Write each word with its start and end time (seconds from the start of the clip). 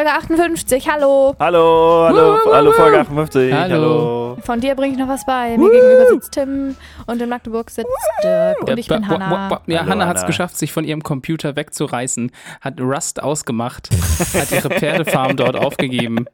Folge 0.00 0.14
58. 0.14 0.88
Hallo. 0.88 1.34
Hallo, 1.38 2.06
hallo, 2.08 2.38
hallo, 2.54 2.72
Folge 2.72 3.00
58. 3.00 3.52
Hallo. 3.52 3.74
hallo. 3.74 4.36
Von 4.42 4.58
dir 4.58 4.74
bringe 4.74 4.94
ich 4.94 4.98
noch 4.98 5.08
was 5.08 5.26
bei. 5.26 5.58
Mir 5.58 5.70
gegenüber 5.70 6.06
sitzt 6.06 6.32
Tim 6.32 6.74
und 7.06 7.20
in 7.20 7.28
Magdeburg 7.28 7.68
sitzt 7.68 7.90
Dirk 8.24 8.62
und 8.62 8.78
ich 8.78 8.88
bin 8.88 9.02
ba- 9.02 9.60
Ja, 9.66 9.80
Hallo, 9.80 9.90
Hannah 9.90 10.06
hat 10.06 10.16
es 10.16 10.24
geschafft, 10.24 10.56
sich 10.56 10.72
von 10.72 10.84
ihrem 10.84 11.02
Computer 11.02 11.54
wegzureißen, 11.54 12.30
hat 12.62 12.80
Rust 12.80 13.22
ausgemacht, 13.22 13.90
hat 14.32 14.50
ihre 14.52 14.70
Pferdefarm 14.70 15.36
dort 15.36 15.56
aufgegeben 15.56 16.24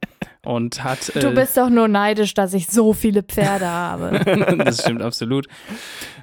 und 0.45 0.85
hat. 0.85 1.11
Du 1.17 1.31
äh, 1.31 1.35
bist 1.35 1.57
doch 1.57 1.69
nur 1.69 1.89
neidisch, 1.89 2.35
dass 2.35 2.55
ich 2.55 2.69
so 2.69 2.93
viele 2.93 3.25
Pferde 3.25 3.67
habe. 3.67 4.57
das 4.65 4.83
stimmt 4.83 5.03
absolut. 5.03 5.49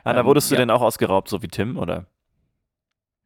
Anna, 0.05 0.21
Ähm, 0.21 0.25
wurdest 0.27 0.49
du 0.49 0.55
ja. 0.55 0.61
denn 0.61 0.69
auch 0.69 0.81
ausgeraubt, 0.81 1.27
so 1.27 1.41
wie 1.41 1.49
Tim, 1.49 1.77
oder? 1.77 2.05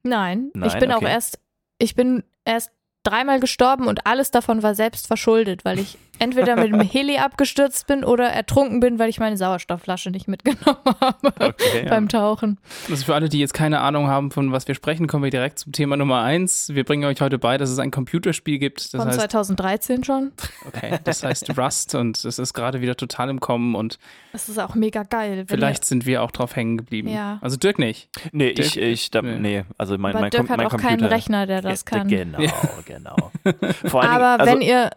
Nein, 0.01 0.49
ich 0.55 0.59
Nein, 0.61 0.79
bin 0.79 0.91
auch 0.91 0.97
okay. 1.03 1.11
erst, 1.11 1.39
ich 1.77 1.93
bin 1.93 2.23
erst 2.45 2.71
dreimal 3.07 3.39
gestorben 3.39 3.87
und 3.87 4.05
alles 4.05 4.31
davon 4.31 4.63
war 4.63 4.75
selbst 4.75 5.07
verschuldet, 5.07 5.63
weil 5.65 5.79
ich 5.79 5.97
entweder 6.19 6.55
mit 6.55 6.71
dem 6.71 6.81
Heli 6.81 7.17
abgestürzt 7.17 7.87
bin 7.87 8.03
oder 8.03 8.27
ertrunken 8.29 8.79
bin, 8.79 8.99
weil 8.99 9.09
ich 9.09 9.19
meine 9.19 9.37
Sauerstoffflasche 9.37 10.09
nicht 10.11 10.27
mitgenommen 10.27 10.77
habe 10.99 11.33
Okay. 11.39 11.85
beim 11.89 12.09
Tauchen. 12.09 12.57
Also 12.89 13.05
für 13.05 13.15
alle, 13.15 13.29
die 13.29 13.39
jetzt 13.39 13.53
keine 13.53 13.79
Ahnung 13.81 14.07
haben, 14.07 14.31
von 14.31 14.51
was 14.51 14.67
wir 14.67 14.75
sprechen, 14.75 15.07
kommen 15.07 15.23
wir 15.23 15.31
direkt 15.31 15.59
zum 15.59 15.71
Thema 15.71 15.97
Nummer 15.97 16.21
eins. 16.21 16.69
Wir 16.73 16.83
bringen 16.83 17.03
euch 17.05 17.21
heute 17.21 17.37
bei, 17.39 17.57
dass 17.57 17.69
es 17.69 17.79
ein 17.79 17.91
Computerspiel 17.91 18.59
gibt. 18.59 18.93
Das 18.93 19.01
Von 19.01 19.07
heißt, 19.09 19.19
2013 19.19 20.03
schon. 20.03 20.31
okay, 20.67 20.99
das 21.03 21.23
heißt 21.23 21.49
Rust 21.57 21.95
und 21.95 22.23
es 22.23 22.39
ist 22.39 22.53
gerade 22.53 22.81
wieder 22.81 22.95
total 22.95 23.29
im 23.29 23.39
Kommen 23.39 23.75
und 23.75 23.99
Das 24.31 24.49
ist 24.49 24.59
auch 24.59 24.75
mega 24.75 25.03
geil. 25.03 25.45
vielleicht 25.47 25.85
sind 25.85 26.05
wir 26.05 26.23
auch 26.23 26.31
drauf 26.31 26.55
hängen 26.55 26.77
geblieben. 26.77 27.09
Ja. 27.09 27.37
Also 27.41 27.57
Dirk 27.57 27.79
nicht. 27.79 28.09
Nee, 28.31 28.53
Dirk- 28.53 28.75
ich, 28.75 28.77
ich, 28.77 29.11
da, 29.11 29.21
Nee. 29.21 29.39
nee, 29.39 29.63
also 29.77 29.97
mein, 29.97 30.11
Aber 30.13 30.21
mein, 30.21 30.31
Dirk 30.31 30.43
Com 30.43 30.49
hat 30.49 30.57
mein 30.57 30.67
auch 30.67 30.71
Computer. 30.71 30.95
keinen 30.97 31.05
Rechner, 31.05 31.45
der 31.47 31.61
das 31.61 31.83
Ja, 31.89 31.97
kann. 31.97 32.07
Genau, 32.07 32.39
Ja. 32.41 32.51
genau. 32.85 33.31
Vor 33.85 34.01
allen 34.03 34.11
Aber 34.11 34.37
Dingen, 34.43 34.49
also, 34.49 34.53
wenn 34.53 34.61
ihr, 34.61 34.89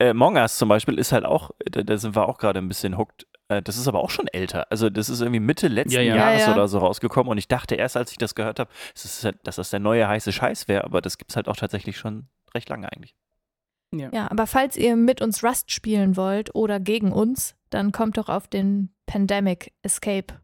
äh, 0.00 0.10
Among 0.10 0.36
Us 0.36 0.56
zum 0.58 0.68
Beispiel 0.68 0.98
ist 0.98 1.12
halt 1.12 1.24
auch, 1.24 1.50
da, 1.70 1.82
da 1.82 1.96
sind 1.98 2.16
wir 2.16 2.28
auch 2.28 2.38
gerade 2.38 2.58
ein 2.58 2.68
bisschen 2.68 2.96
hooked. 2.98 3.26
Äh, 3.48 3.62
Das 3.62 3.76
ist 3.76 3.86
aber 3.88 4.00
auch 4.00 4.10
schon 4.10 4.26
älter. 4.28 4.66
Also 4.70 4.90
das 4.90 5.08
ist 5.08 5.20
irgendwie 5.20 5.40
Mitte 5.40 5.68
letzten 5.68 5.94
Ja, 5.94 6.00
ja. 6.02 6.16
Jahres 6.16 6.40
Ja, 6.42 6.46
ja. 6.48 6.54
oder 6.54 6.68
so 6.68 6.78
rausgekommen 6.78 7.30
und 7.30 7.38
ich 7.38 7.48
dachte 7.48 7.74
erst, 7.76 7.96
als 7.96 8.10
ich 8.10 8.18
das 8.18 8.34
gehört 8.34 8.58
habe, 8.60 8.70
dass 8.94 9.02
das, 9.02 9.24
halt- 9.24 9.38
dass 9.44 9.56
das 9.56 9.70
der 9.70 9.80
neue 9.80 10.08
heiße 10.08 10.32
Scheiß 10.32 10.66
wäre, 10.68 10.84
aber 10.84 11.00
das 11.00 11.18
gibt 11.18 11.30
es 11.30 11.36
halt 11.36 11.48
auch 11.48 11.56
tatsächlich 11.56 11.96
schon 11.98 12.28
recht 12.54 12.68
lange 12.68 12.90
eigentlich. 12.92 13.14
ja, 13.92 14.30
aber 14.30 14.46
falls 14.46 14.76
ihr 14.76 14.94
mit 14.96 15.20
uns 15.20 15.42
Rust 15.44 15.72
spielen 15.72 16.16
wollt 16.16 16.54
oder 16.54 16.78
gegen 16.80 17.10
uns, 17.12 17.56
dann 17.70 17.90
kommt 17.92 18.18
doch 18.18 18.28
auf 18.28 18.46
den 18.48 18.90
Pandemic 19.06 19.72
Escape 19.82 20.34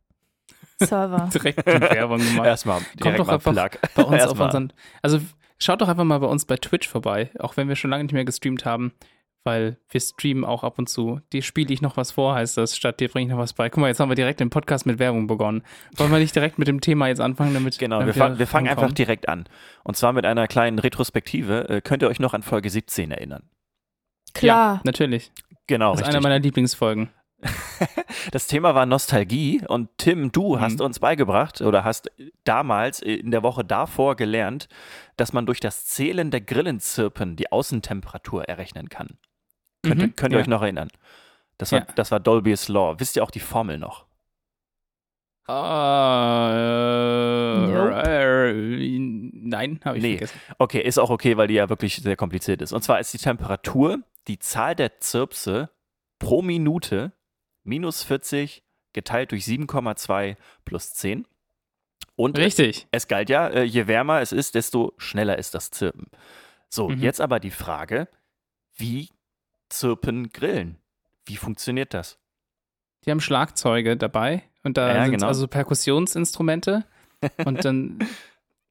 Server. 0.82 1.28
Direkt 1.32 1.60
die 1.66 1.80
Werbung 1.80 2.18
gemacht. 2.18 2.46
Erstmal 2.46 2.80
direkt 2.98 3.18
doch 3.20 3.28
einfach 3.28 3.52
Plug. 3.52 3.70
bei 3.94 4.02
uns 4.02 4.14
auf 4.24 4.28
Erstmal. 4.28 4.46
unseren. 4.48 4.72
Also 5.02 5.20
schaut 5.58 5.80
doch 5.80 5.88
einfach 5.88 6.04
mal 6.04 6.18
bei 6.18 6.26
uns 6.26 6.44
bei 6.44 6.56
Twitch 6.56 6.88
vorbei, 6.88 7.30
auch 7.38 7.56
wenn 7.56 7.68
wir 7.68 7.76
schon 7.76 7.90
lange 7.90 8.04
nicht 8.04 8.12
mehr 8.12 8.24
gestreamt 8.24 8.64
haben, 8.64 8.92
weil 9.46 9.78
wir 9.88 10.00
streamen 10.00 10.44
auch 10.44 10.64
ab 10.64 10.78
und 10.78 10.88
zu. 10.88 11.20
Dir 11.32 11.42
spiele 11.42 11.72
ich 11.72 11.80
noch 11.80 11.96
was 11.96 12.10
vor, 12.12 12.34
heißt 12.34 12.56
das, 12.58 12.76
statt 12.76 13.00
dir 13.00 13.08
bringe 13.08 13.26
ich 13.28 13.30
noch 13.32 13.38
was 13.40 13.52
bei. 13.54 13.70
Guck 13.70 13.80
mal, 13.80 13.88
jetzt 13.88 14.00
haben 14.00 14.10
wir 14.10 14.16
direkt 14.16 14.40
den 14.40 14.50
Podcast 14.50 14.84
mit 14.84 14.98
Werbung 14.98 15.26
begonnen. 15.26 15.62
Wollen 15.96 16.10
wir 16.12 16.18
nicht 16.18 16.34
direkt 16.34 16.58
mit 16.58 16.68
dem 16.68 16.80
Thema 16.80 17.08
jetzt 17.08 17.20
anfangen, 17.20 17.54
damit 17.54 17.78
Genau, 17.78 17.96
wir, 18.00 18.06
damit 18.06 18.16
fang, 18.16 18.38
wir 18.38 18.46
fangen 18.46 18.68
einfach 18.68 18.92
direkt 18.92 19.28
an. 19.28 19.48
Und 19.84 19.96
zwar 19.96 20.12
mit 20.12 20.26
einer 20.26 20.46
kleinen 20.48 20.78
Retrospektive. 20.78 21.68
Äh, 21.70 21.80
könnt 21.80 22.02
ihr 22.02 22.08
euch 22.08 22.20
noch 22.20 22.34
an 22.34 22.42
Folge 22.42 22.68
17 22.68 23.10
erinnern? 23.12 23.48
Klar. 24.34 24.74
Ja, 24.76 24.80
natürlich. 24.84 25.32
Genau, 25.66 25.92
Das 25.92 26.00
ist 26.02 26.06
richtig. 26.08 26.16
einer 26.16 26.22
meiner 26.28 26.38
Lieblingsfolgen. 26.42 27.08
Das 28.32 28.46
Thema 28.46 28.74
war 28.74 28.86
Nostalgie 28.86 29.62
und 29.68 29.88
Tim, 29.98 30.32
du 30.32 30.56
Mhm. 30.56 30.60
hast 30.60 30.80
uns 30.80 30.98
beigebracht 30.98 31.60
oder 31.60 31.84
hast 31.84 32.10
damals 32.44 33.00
äh, 33.02 33.12
in 33.14 33.30
der 33.30 33.42
Woche 33.42 33.64
davor 33.64 34.16
gelernt, 34.16 34.68
dass 35.16 35.32
man 35.32 35.46
durch 35.46 35.60
das 35.60 35.86
Zählen 35.86 36.30
der 36.30 36.40
Grillenzirpen 36.40 37.36
die 37.36 37.52
Außentemperatur 37.52 38.44
errechnen 38.48 38.88
kann. 38.88 39.18
Könnt, 39.86 40.00
ihr- 40.00 40.06
Mhm, 40.08 40.16
könnt 40.16 40.32
ihr 40.32 40.38
ja. 40.38 40.42
euch 40.42 40.48
noch 40.48 40.62
erinnern? 40.62 40.88
Das 41.58 41.72
war, 41.72 41.80
Ja. 41.80 41.86
das 41.94 42.10
war 42.10 42.20
Dolby's 42.20 42.68
Law. 42.68 42.94
Wisst 42.98 43.16
ihr 43.16 43.22
auch 43.22 43.30
die 43.30 43.40
Formel 43.40 43.78
noch? 43.78 44.06
Äh, 45.48 45.52
Nope. 47.66 48.02
äh, 48.06 48.98
nein, 49.32 49.80
habe 49.84 49.98
ich 49.98 50.02
Nee. 50.02 50.12
vergessen. 50.18 50.40
Okay, 50.58 50.80
ist 50.80 50.98
auch 50.98 51.10
okay, 51.10 51.36
weil 51.36 51.46
die 51.48 51.54
ja 51.54 51.68
wirklich 51.68 51.96
sehr 51.96 52.16
kompliziert 52.16 52.62
ist. 52.62 52.72
Und 52.72 52.82
zwar 52.82 52.98
ist 53.00 53.12
die 53.14 53.18
Temperatur 53.18 53.98
die 54.28 54.38
Zahl 54.38 54.74
der 54.74 54.98
Zirpse 55.00 55.70
pro 56.18 56.42
Minute 56.42 57.12
minus 57.62 58.02
40 58.02 58.64
geteilt 58.92 59.30
durch 59.32 59.44
7,2 59.44 60.36
plus 60.64 60.94
10. 60.94 61.26
Und 62.16 62.38
Richtig. 62.38 62.88
es 62.92 63.08
galt 63.08 63.28
ja, 63.30 63.46
äh, 63.48 63.62
je 63.62 63.86
wärmer 63.86 64.20
es 64.20 64.32
ist, 64.32 64.54
desto 64.54 64.94
schneller 64.96 65.38
ist 65.38 65.54
das 65.54 65.70
Zirpen. 65.70 66.06
So, 66.68 66.88
Mhm. 66.88 66.98
jetzt 67.02 67.20
aber 67.20 67.38
die 67.40 67.50
Frage, 67.50 68.08
wie 68.76 69.10
zirpen 69.68 70.30
Grillen? 70.30 70.78
Wie 71.24 71.36
funktioniert 71.36 71.94
das? 71.94 72.18
Die 73.04 73.10
haben 73.10 73.20
Schlagzeuge 73.20 73.96
dabei 73.96 74.42
und 74.64 74.76
da 74.76 74.94
Ja, 74.94 75.02
sind 75.04 75.12
genau. 75.12 75.26
also 75.28 75.46
Perkussionsinstrumente 75.48 76.84
und 77.44 77.64
dann. 77.64 77.98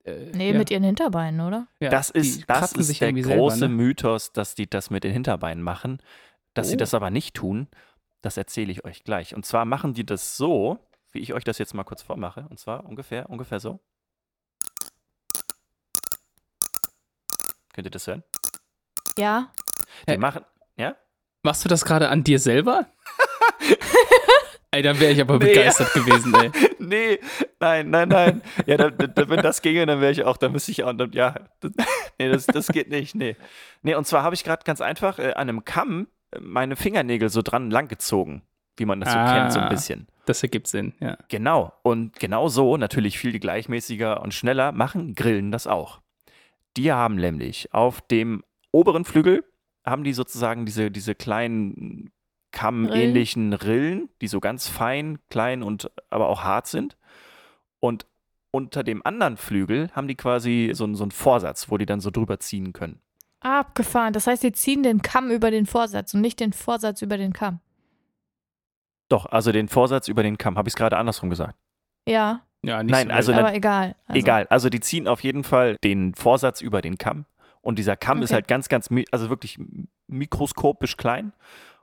Äh, 0.08 0.30
Nee, 0.36 0.52
ja, 0.52 0.58
mit 0.60 0.70
ihren 0.70 0.84
Hinterbeinen, 0.84 1.42
oder? 1.42 1.66
ja, 1.80 1.90
das 1.90 2.12
ist, 2.12 2.48
das 2.48 2.74
ist 2.74 2.86
sich 2.86 3.00
der 3.00 3.12
große 3.12 3.58
Selber, 3.58 3.74
ne? 3.74 3.76
Mythos, 3.76 4.32
dass 4.34 4.54
die 4.54 4.70
das 4.70 4.92
mit 4.92 5.04
den 5.04 5.12
Hinterbeinen 5.12 5.64
machen. 5.64 6.00
Dass 6.54 6.68
sie 6.70 6.76
Oh. 6.76 6.78
das 6.78 6.94
aber 6.94 7.10
nicht 7.10 7.34
tun, 7.36 7.68
das 8.22 8.38
erzähle 8.38 8.72
ich 8.72 8.86
euch 8.86 9.04
gleich. 9.04 9.34
Und 9.36 9.48
zwar 9.48 9.66
machen 9.66 9.96
die 9.96 10.06
das 10.06 10.38
so, 10.38 10.78
wie 11.12 11.18
ich 11.22 11.34
euch 11.34 11.44
das 11.44 11.58
jetzt 11.58 11.74
mal 11.74 11.84
kurz 11.86 12.04
vormache. 12.04 12.46
Und 12.52 12.60
zwar 12.60 12.86
ungefähr, 12.86 13.32
ungefähr 13.32 13.60
so. 13.60 13.80
Könnt 17.74 17.88
ihr 17.88 17.92
das 17.92 18.06
hören? 18.08 18.24
Ja. 19.18 19.52
Die 20.08 20.12
Äh, 20.14 20.18
machen, 20.18 20.46
ja? 20.78 20.96
Machst 21.44 21.64
du 21.66 21.70
das 21.70 21.86
gerade 21.86 22.10
an 22.10 22.24
dir 22.24 22.40
selber? 22.40 22.88
ey, 24.72 24.82
dann 24.82 25.00
wäre 25.00 25.12
ich 25.14 25.22
aber 25.22 25.38
Nee. 25.38 25.48
begeistert 25.54 25.94
gewesen, 25.94 26.34
ey. 26.36 26.52
nee, 26.80 27.20
nein, 27.60 27.90
nein, 27.90 28.10
nein. 28.10 28.42
Ja, 28.66 28.78
da, 28.78 28.90
da, 28.90 29.30
wenn 29.30 29.42
das 29.42 29.62
ginge, 29.62 29.86
dann 29.86 30.02
wäre 30.02 30.12
ich 30.12 30.24
auch, 30.24 30.38
dann 30.38 30.52
müsste 30.52 30.72
ich 30.72 30.84
auch, 30.84 30.94
dann, 30.94 31.12
ja, 31.14 31.36
das, 31.60 31.72
nee, 32.20 32.30
das, 32.30 32.46
das 32.48 32.68
geht 32.68 32.90
nicht, 32.90 33.16
nee. 33.16 33.36
Nee, 33.82 33.96
und 33.96 34.06
zwar 34.06 34.24
habe 34.24 34.36
ich 34.36 34.44
gerade 34.44 34.64
ganz 34.66 34.82
einfach 34.82 35.20
äh, 35.20 35.34
an 35.34 35.50
einem 35.50 35.64
Kamm 35.66 36.08
äh, 36.32 36.40
meine 36.40 36.76
Fingernägel 36.76 37.30
so 37.30 37.42
dran 37.42 37.70
langgezogen, 37.72 38.42
wie 38.78 38.86
man 38.86 39.00
das 39.00 39.12
so 39.14 39.18
Ah. 39.18 39.34
kennt, 39.34 39.54
so 39.54 39.60
ein 39.60 39.70
bisschen. 39.70 40.08
Das 40.26 40.42
ergibt 40.42 40.68
Sinn, 40.68 40.94
ja. 41.00 41.18
Genau. 41.30 41.72
Und 41.84 42.20
genau 42.20 42.48
so, 42.48 42.78
natürlich 42.78 43.20
viel 43.20 43.38
gleichmäßiger 43.40 44.22
und 44.22 44.34
schneller, 44.34 44.72
machen 44.72 45.14
Grillen 45.14 45.52
das 45.52 45.68
auch. 45.68 46.02
Die 46.76 46.92
haben 46.92 47.16
nämlich 47.16 47.74
auf 47.74 48.02
dem 48.02 48.44
oberen 48.72 49.06
Flügel 49.06 49.46
haben 49.86 50.04
die 50.04 50.14
sozusagen 50.14 50.66
diese, 50.66 50.90
diese 50.92 51.16
kleinen 51.16 52.12
kammähnlichen 52.52 53.54
Rillen, 53.54 54.10
die 54.22 54.28
so 54.28 54.40
ganz 54.40 54.68
fein, 54.68 55.20
klein 55.30 55.62
und 55.62 55.92
aber 56.10 56.28
auch 56.30 56.44
hart 56.44 56.68
sind. 56.68 56.98
Und 57.80 58.06
unter 58.52 58.84
dem 58.84 59.06
anderen 59.06 59.36
Flügel 59.38 59.90
haben 59.94 60.08
die 60.08 60.16
quasi 60.16 60.72
so, 60.74 60.86
einen- 60.86 60.96
so 60.96 61.04
einen 61.04 61.12
Vorsatz, 61.12 61.70
wo 61.70 61.78
die 61.78 61.86
dann 61.86 62.00
so 62.00 62.10
drüber 62.12 62.40
ziehen 62.40 62.72
können. 62.74 63.02
Abgefahren. 63.42 64.14
Das 64.14 64.26
heißt, 64.28 64.42
sie 64.42 64.54
ziehen 64.54 64.82
den 64.84 65.02
Kamm 65.02 65.30
über 65.30 65.52
den 65.52 65.66
Vorsatz 65.66 66.14
und 66.14 66.22
nicht 66.22 66.40
den 66.40 66.54
Vorsatz 66.54 67.02
über 67.02 67.18
den 67.18 67.34
Kamm. 67.34 67.60
Doch, 69.10 69.26
also 69.28 69.52
den 69.52 69.68
Vorsatz 69.68 70.08
über 70.08 70.24
den 70.24 70.38
Kamm. 70.38 70.58
Habe 70.58 70.68
ich 70.68 70.74
es 70.74 70.78
gerade 70.78 70.98
andersrum 70.98 71.30
gesagt? 71.30 71.56
Ja, 72.08 72.42
Ja, 72.64 72.82
nicht 72.82 72.92
Nein, 72.94 73.08
so 73.10 73.14
also 73.14 73.34
aber 73.34 73.54
egal. 73.54 73.96
Also, 74.08 74.20
Egal, 74.20 74.48
also 74.50 74.70
die 74.70 74.80
ziehen 74.80 75.08
auf 75.08 75.22
jeden 75.24 75.44
Fall 75.44 75.76
den 75.84 76.16
Vorsatz 76.16 76.62
über 76.62 76.82
den 76.82 76.98
Kamm. 76.98 77.26
Und 77.66 77.80
dieser 77.80 77.98
Kamm 77.98 78.22
ist 78.22 78.30
Okay. 78.30 78.36
halt 78.36 78.48
ganz, 78.48 78.70
ganz, 78.70 78.90
also 79.10 79.30
wirklich 79.30 79.58
mikroskopisch 80.06 80.98
klein. 80.98 81.34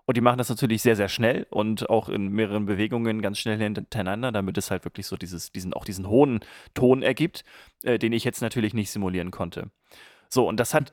Und 0.05 0.17
die 0.17 0.21
machen 0.21 0.39
das 0.39 0.49
natürlich 0.49 0.81
sehr, 0.81 0.95
sehr 0.95 1.09
schnell 1.09 1.45
und 1.51 1.91
auch 1.91 2.09
in 2.09 2.29
mehreren 2.29 2.67
Bewegungen 2.67 3.21
ganz 3.21 3.41
schnell 3.41 3.59
hintereinander, 3.59 4.31
damit 4.31 4.57
es 4.59 4.71
halt 4.71 4.85
wirklich 4.85 5.09
so 5.09 5.17
dieses, 5.17 5.51
diesen, 5.51 5.75
auch 5.75 5.85
diesen 5.85 6.07
hohen 6.09 6.39
Ton 6.75 7.03
ergibt, 7.03 7.43
äh, 7.83 7.99
den 7.99 8.13
ich 8.13 8.23
jetzt 8.23 8.43
natürlich 8.43 8.75
nicht 8.75 8.93
simulieren 8.93 9.33
konnte. 9.33 9.71
So, 10.29 10.47
und 10.47 10.61
das 10.61 10.73
hat, 10.73 10.93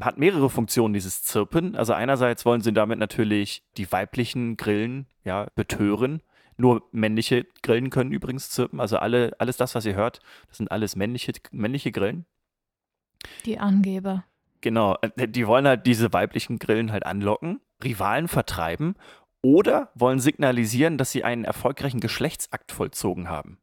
hat 0.00 0.16
mehrere 0.16 0.48
Funktionen, 0.48 0.94
dieses 0.94 1.22
Zirpen. 1.22 1.76
Also 1.76 1.92
einerseits 1.92 2.46
wollen 2.46 2.62
sie 2.62 2.72
damit 2.72 2.98
natürlich 2.98 3.62
die 3.76 3.92
weiblichen 3.92 4.56
Grillen 4.56 5.06
ja, 5.24 5.46
betören. 5.54 6.22
Nur 6.56 6.88
männliche 6.90 7.46
Grillen 7.62 7.90
können 7.90 8.12
übrigens 8.12 8.48
zirpen. 8.48 8.80
Also 8.80 8.96
alle, 8.96 9.32
alles 9.38 9.58
das, 9.58 9.74
was 9.74 9.84
ihr 9.84 9.94
hört, 9.94 10.20
das 10.48 10.56
sind 10.56 10.70
alles 10.70 10.96
männliche, 10.96 11.32
männliche 11.50 11.92
Grillen. 11.92 12.24
Die 13.44 13.58
Angeber. 13.58 14.24
Genau, 14.60 14.96
äh, 15.16 15.28
die 15.28 15.46
wollen 15.46 15.66
halt 15.66 15.86
diese 15.86 16.12
weiblichen 16.12 16.58
Grillen 16.58 16.92
halt 16.92 17.04
anlocken, 17.04 17.60
Rivalen 17.82 18.28
vertreiben 18.28 18.94
oder 19.42 19.90
wollen 19.94 20.20
signalisieren, 20.20 20.98
dass 20.98 21.10
sie 21.10 21.24
einen 21.24 21.44
erfolgreichen 21.44 22.00
Geschlechtsakt 22.00 22.70
vollzogen 22.70 23.28
haben. 23.28 23.58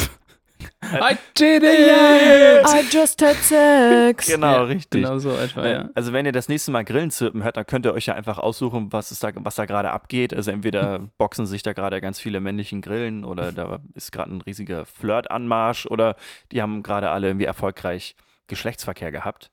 I 0.82 1.16
did 1.36 1.62
it! 1.62 2.66
I 2.66 2.82
just 2.90 3.20
had 3.20 3.36
sex. 3.36 4.26
Genau, 4.32 4.52
Ja, 4.52 4.62
richtig. 4.62 5.02
Genau 5.02 5.18
so 5.18 5.30
etwa, 5.36 5.64
Äh, 5.64 5.72
ja. 5.72 5.90
Also 5.94 6.12
wenn 6.12 6.24
ihr 6.24 6.32
das 6.32 6.48
nächste 6.48 6.70
Mal 6.70 6.84
Grillen 6.84 7.10
zirpen 7.10 7.42
hört, 7.42 7.56
dann 7.56 7.66
könnt 7.66 7.84
ihr 7.86 7.92
euch 7.92 8.06
ja 8.06 8.14
einfach 8.14 8.38
aussuchen, 8.38 8.92
was, 8.92 9.10
ist 9.10 9.22
da, 9.24 9.30
was 9.34 9.56
da 9.56 9.66
gerade 9.66 9.90
abgeht. 9.90 10.32
Also 10.32 10.50
entweder 10.52 11.00
boxen 11.18 11.46
sich 11.46 11.62
da 11.62 11.72
gerade 11.72 12.00
ganz 12.00 12.20
viele 12.20 12.40
männlichen 12.40 12.80
Grillen 12.80 13.24
oder 13.24 13.50
da 13.52 13.80
ist 13.94 14.12
gerade 14.12 14.32
ein 14.32 14.40
riesiger 14.40 14.86
Flirt-Anmarsch 14.86 15.86
oder 15.86 16.14
die 16.52 16.62
haben 16.62 16.82
gerade 16.84 17.10
alle 17.10 17.28
irgendwie 17.28 17.46
erfolgreich 17.46 18.14
Geschlechtsverkehr 18.48 19.12
gehabt. 19.12 19.50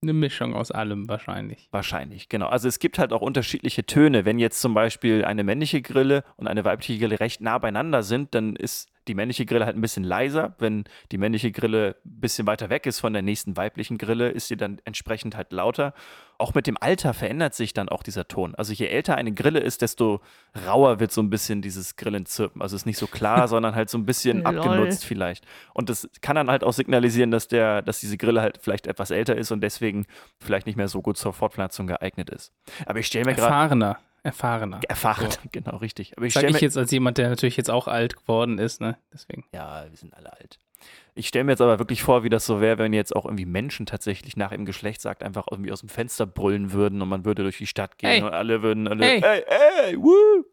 Eine 0.00 0.12
Mischung 0.12 0.54
aus 0.54 0.70
allem 0.70 1.08
wahrscheinlich. 1.08 1.68
Wahrscheinlich, 1.72 2.28
genau. 2.28 2.46
Also 2.46 2.68
es 2.68 2.78
gibt 2.78 3.00
halt 3.00 3.12
auch 3.12 3.20
unterschiedliche 3.20 3.84
Töne. 3.84 4.24
Wenn 4.24 4.38
jetzt 4.38 4.60
zum 4.60 4.72
Beispiel 4.72 5.24
eine 5.24 5.42
männliche 5.42 5.82
Grille 5.82 6.22
und 6.36 6.46
eine 6.46 6.64
weibliche 6.64 6.98
Grille 7.00 7.18
recht 7.18 7.40
nah 7.40 7.58
beieinander 7.58 8.04
sind, 8.04 8.32
dann 8.34 8.54
ist 8.54 8.90
die 9.08 9.14
männliche 9.14 9.46
Grille 9.46 9.66
halt 9.66 9.76
ein 9.76 9.80
bisschen 9.80 10.04
leiser. 10.04 10.54
Wenn 10.58 10.84
die 11.10 11.18
männliche 11.18 11.50
Grille 11.50 11.96
ein 12.04 12.20
bisschen 12.20 12.46
weiter 12.46 12.70
weg 12.70 12.86
ist 12.86 13.00
von 13.00 13.12
der 13.12 13.22
nächsten 13.22 13.56
weiblichen 13.56 13.98
Grille, 13.98 14.28
ist 14.28 14.48
sie 14.48 14.56
dann 14.56 14.80
entsprechend 14.84 15.36
halt 15.36 15.52
lauter. 15.52 15.94
Auch 16.36 16.54
mit 16.54 16.66
dem 16.66 16.76
Alter 16.78 17.14
verändert 17.14 17.54
sich 17.54 17.72
dann 17.72 17.88
auch 17.88 18.02
dieser 18.02 18.28
Ton. 18.28 18.54
Also 18.54 18.72
je 18.72 18.86
älter 18.86 19.16
eine 19.16 19.32
Grille 19.32 19.58
ist, 19.58 19.82
desto 19.82 20.20
rauer 20.66 21.00
wird 21.00 21.10
so 21.10 21.20
ein 21.20 21.30
bisschen 21.30 21.62
dieses 21.62 21.96
Grillenzirpen. 21.96 22.62
Also 22.62 22.76
es 22.76 22.82
ist 22.82 22.86
nicht 22.86 22.98
so 22.98 23.06
klar, 23.06 23.48
sondern 23.48 23.74
halt 23.74 23.90
so 23.90 23.98
ein 23.98 24.06
bisschen 24.06 24.46
abgenutzt 24.46 25.04
vielleicht. 25.04 25.44
Und 25.74 25.88
das 25.88 26.08
kann 26.20 26.36
dann 26.36 26.50
halt 26.50 26.62
auch 26.62 26.72
signalisieren, 26.72 27.30
dass 27.30 27.48
der, 27.48 27.82
dass 27.82 28.00
diese 28.00 28.18
Grille 28.18 28.40
halt 28.40 28.58
vielleicht 28.60 28.86
etwas 28.86 29.10
älter 29.10 29.36
ist 29.36 29.50
und 29.50 29.62
deswegen 29.62 30.06
vielleicht 30.38 30.66
nicht 30.66 30.76
mehr 30.76 30.88
so 30.88 31.02
gut 31.02 31.16
zur 31.16 31.32
Fortpflanzung 31.32 31.86
geeignet 31.86 32.30
ist. 32.30 32.52
Aber 32.86 33.00
ich 33.00 33.06
stelle 33.06 33.24
mir 33.24 33.34
gerade 33.34 33.52
Erfahrener. 33.52 33.98
Erfahrener. 34.22 34.80
erfahren, 34.88 35.30
So. 35.30 35.38
genau 35.52 35.76
richtig. 35.76 36.16
Aber 36.16 36.26
ich 36.26 36.34
Sag 36.34 36.44
ich 36.50 36.60
jetzt 36.60 36.76
als 36.76 36.90
jemand, 36.90 37.18
der 37.18 37.28
natürlich 37.28 37.56
jetzt 37.56 37.70
auch 37.70 37.88
alt 37.88 38.16
geworden 38.16 38.58
ist, 38.58 38.80
ne? 38.80 38.96
Deswegen. 39.12 39.44
Ja, 39.52 39.86
wir 39.88 39.96
sind 39.96 40.14
alle 40.14 40.32
alt. 40.32 40.58
Ich 41.14 41.26
stelle 41.28 41.44
mir 41.44 41.52
jetzt 41.52 41.60
aber 41.60 41.78
wirklich 41.80 42.02
vor, 42.02 42.22
wie 42.22 42.28
das 42.28 42.46
so 42.46 42.60
wäre, 42.60 42.78
wenn 42.78 42.92
jetzt 42.92 43.14
auch 43.16 43.24
irgendwie 43.24 43.46
Menschen 43.46 43.84
tatsächlich 43.86 44.36
nach 44.36 44.52
ihrem 44.52 44.64
Geschlecht 44.64 45.00
sagt, 45.00 45.24
einfach 45.24 45.46
irgendwie 45.50 45.72
aus 45.72 45.80
dem 45.80 45.88
Fenster 45.88 46.26
brüllen 46.26 46.72
würden 46.72 47.02
und 47.02 47.08
man 47.08 47.24
würde 47.24 47.42
durch 47.42 47.58
die 47.58 47.66
Stadt 47.66 47.98
gehen 47.98 48.10
Hey. 48.10 48.22
und 48.22 48.32
alle 48.32 48.62
würden 48.62 48.86
alle, 48.86 49.04
Hey. 49.04 49.20
ey, 49.24 49.44
ey, 49.86 49.96
woo. 49.98 50.44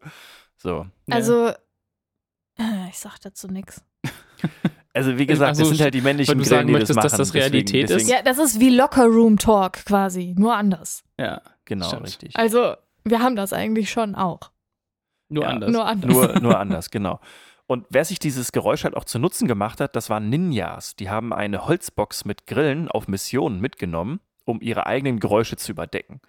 So. 0.56 0.86
Also, 1.08 1.48
äh, 1.48 1.54
ich 2.90 2.98
sag 2.98 3.18
dazu 3.20 3.48
nichts. 3.48 3.84
Also 4.92 5.18
wie 5.18 5.26
gesagt, 5.26 5.50
Also, 5.50 5.64
das 5.64 5.68
sind 5.68 5.80
halt 5.82 5.92
die 5.92 6.00
männlichen 6.00 6.32
Grillen, 6.36 6.44
sagen 6.48 6.66
die 6.68 6.72
möchtest, 6.72 6.96
das 6.96 7.02
dass 7.02 7.12
machen. 7.12 7.18
das 7.18 7.34
Realität 7.34 7.82
deswegen, 7.82 7.84
ist? 7.84 7.90
deswegen, 8.08 8.16
Ja, 8.16 8.22
das 8.22 8.38
ist 8.38 8.60
wie 8.60 8.70
Locker 8.74 9.04
Room 9.04 9.36
Talk 9.38 9.84
quasi, 9.84 10.34
nur 10.38 10.56
anders. 10.56 11.04
Ja, 11.20 11.42
Genau, 11.66 11.86
Stimmt. 11.88 12.04
richtig. 12.06 12.34
Also, 12.34 12.76
wir 13.10 13.20
haben 13.20 13.36
das 13.36 13.52
eigentlich 13.52 13.90
schon 13.90 14.14
auch. 14.14 14.50
nur 15.28 15.44
Ja, 15.44 15.50
anders. 15.50 15.72
Nur 15.72 15.86
anders. 15.86 16.12
Nur, 16.12 16.40
nur 16.40 16.58
anders, 16.58 16.90
genau. 16.90 17.20
Und 17.66 17.86
wer 17.90 18.04
sich 18.04 18.18
dieses 18.18 18.52
Geräusch 18.52 18.84
halt 18.84 18.96
auch 18.96 19.04
zu 19.04 19.18
Nutzen 19.18 19.48
gemacht 19.48 19.80
hat, 19.80 19.96
das 19.96 20.08
waren 20.08 20.28
Ninjas. 20.28 20.94
Die 20.94 21.10
haben 21.10 21.32
eine 21.32 21.66
Holzbox 21.66 22.24
mit 22.24 22.46
Grillen 22.46 22.88
auf 22.88 23.08
Missionen 23.08 23.60
mitgenommen, 23.60 24.20
um 24.44 24.60
ihre 24.60 24.86
eigenen 24.86 25.18
Geräusche 25.18 25.56
zu 25.56 25.72
überdecken. 25.72 26.20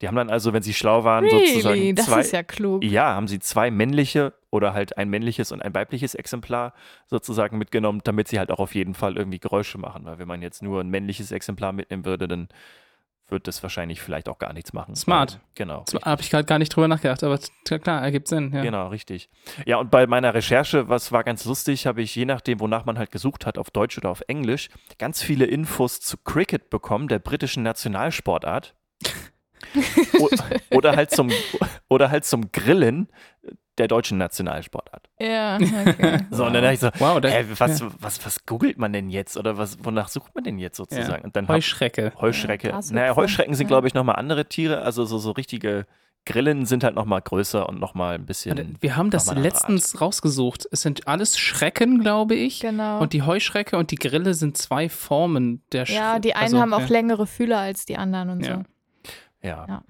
Die 0.00 0.06
haben 0.06 0.14
dann 0.14 0.30
also, 0.30 0.52
wenn 0.52 0.62
sie 0.62 0.74
schlau 0.74 1.02
waren, 1.02 1.24
Really? 1.24 1.48
sozusagen 1.48 1.94
Das 1.96 2.06
zwei, 2.06 2.20
ist 2.20 2.32
ja 2.32 2.42
klug. 2.44 2.84
Ja, 2.84 3.14
haben 3.14 3.26
sie 3.26 3.40
zwei 3.40 3.70
männliche 3.70 4.32
oder 4.50 4.72
halt 4.72 4.96
ein 4.96 5.10
männliches 5.10 5.50
und 5.50 5.60
ein 5.60 5.74
weibliches 5.74 6.14
Exemplar 6.14 6.72
sozusagen 7.06 7.58
mitgenommen, 7.58 8.00
damit 8.04 8.28
sie 8.28 8.38
halt 8.38 8.50
auch 8.50 8.60
auf 8.60 8.74
jeden 8.74 8.94
Fall 8.94 9.16
irgendwie 9.16 9.40
Geräusche 9.40 9.76
machen. 9.76 10.04
Weil 10.04 10.18
wenn 10.18 10.28
man 10.28 10.40
jetzt 10.40 10.62
nur 10.62 10.80
ein 10.80 10.88
männliches 10.88 11.32
Exemplar 11.32 11.72
mitnehmen 11.72 12.04
würde, 12.04 12.28
dann 12.28 12.48
wird 13.30 13.46
das 13.46 13.62
wahrscheinlich 13.62 14.00
vielleicht 14.00 14.28
auch 14.28 14.38
gar 14.38 14.52
nichts 14.52 14.72
machen. 14.72 14.96
Smart. 14.96 15.40
Genau. 15.54 15.84
Habe 16.02 16.22
ich 16.22 16.30
gerade 16.30 16.44
gar 16.44 16.58
nicht 16.58 16.74
drüber 16.74 16.88
nachgedacht, 16.88 17.22
aber 17.22 17.38
klar, 17.64 18.02
ergibt 18.02 18.28
Sinn. 18.28 18.52
Ja. 18.52 18.62
Genau, 18.62 18.88
richtig. 18.88 19.28
Ja, 19.66 19.76
und 19.78 19.90
bei 19.90 20.06
meiner 20.06 20.34
Recherche, 20.34 20.88
was 20.88 21.12
war 21.12 21.24
ganz 21.24 21.44
lustig, 21.44 21.86
habe 21.86 22.02
ich 22.02 22.14
je 22.14 22.24
nachdem, 22.24 22.60
wonach 22.60 22.84
man 22.84 22.98
halt 22.98 23.10
gesucht 23.10 23.46
hat, 23.46 23.58
auf 23.58 23.70
Deutsch 23.70 23.98
oder 23.98 24.10
auf 24.10 24.22
Englisch, 24.28 24.70
ganz 24.98 25.22
viele 25.22 25.44
Infos 25.44 26.00
zu 26.00 26.16
Cricket 26.16 26.70
bekommen, 26.70 27.08
der 27.08 27.18
britischen 27.18 27.62
Nationalsportart. 27.62 28.74
Oder, 30.70 30.96
halt 30.96 31.10
zum, 31.10 31.30
oder 31.88 32.10
halt 32.10 32.24
zum 32.24 32.52
Grillen 32.52 33.08
der 33.78 33.86
deutschen 33.88 34.18
Nationalsportart. 34.18 35.08
Ja, 35.20 35.56
okay. 35.86 36.18
So, 36.30 36.44
und 36.44 36.52
dann 36.52 36.62
dachte 36.64 36.74
ich 36.74 36.80
so, 36.80 36.90
Wow, 36.98 37.20
da, 37.20 37.28
äh, 37.28 37.44
was, 37.58 37.78
ja. 37.80 37.88
was, 38.00 38.24
was 38.26 38.44
googelt 38.44 38.76
man 38.78 38.92
denn 38.92 39.08
jetzt? 39.08 39.36
Oder 39.36 39.56
was, 39.56 39.78
wonach 39.84 40.08
sucht 40.08 40.34
man 40.34 40.42
denn 40.44 40.58
jetzt 40.58 40.76
sozusagen? 40.76 41.24
Und 41.24 41.36
dann 41.36 41.46
hab- 41.46 41.54
Heuschrecke. 41.56 42.12
Heuschrecke. 42.20 42.68
Ja, 42.70 42.80
naja, 42.90 43.14
Heuschrecken 43.16 43.54
sind, 43.54 43.66
Ja. 43.66 43.68
glaube 43.68 43.86
ich, 43.86 43.94
nochmal 43.94 44.16
andere 44.16 44.46
Tiere. 44.46 44.82
Also 44.82 45.04
so, 45.04 45.18
so 45.18 45.30
richtige 45.30 45.86
Grillen 46.26 46.66
sind 46.66 46.82
halt 46.84 46.96
nochmal 46.96 47.22
größer 47.22 47.68
und 47.68 47.78
nochmal 47.78 48.16
ein 48.16 48.26
bisschen. 48.26 48.58
Und 48.58 48.82
Wir 48.82 48.96
haben 48.96 49.10
das 49.10 49.32
letztens 49.32 50.00
rausgesucht. 50.00 50.66
Es 50.72 50.82
sind 50.82 51.06
alles 51.06 51.38
Schrecken, 51.38 52.00
glaube 52.00 52.34
ich. 52.34 52.60
Genau. 52.60 52.98
Und 53.00 53.12
die 53.12 53.22
Heuschrecke 53.22 53.78
und 53.78 53.92
die 53.92 53.96
Grille 53.96 54.34
sind 54.34 54.58
zwei 54.58 54.88
Formen 54.88 55.62
der 55.72 55.86
Schrecke. 55.86 56.00
ja, 56.00 56.18
die 56.18 56.34
einen 56.34 56.42
also, 56.46 56.60
haben 56.60 56.74
auch 56.74 56.80
ja. 56.80 56.86
längere 56.88 57.26
Fühler 57.28 57.60
als 57.60 57.86
die 57.86 57.96
anderen 57.96 58.30
und 58.30 58.40
Ja. 58.44 58.48
so. 58.48 58.58
Art. 58.58 58.66
Ja. 59.40 59.66
Ja. 59.68 59.82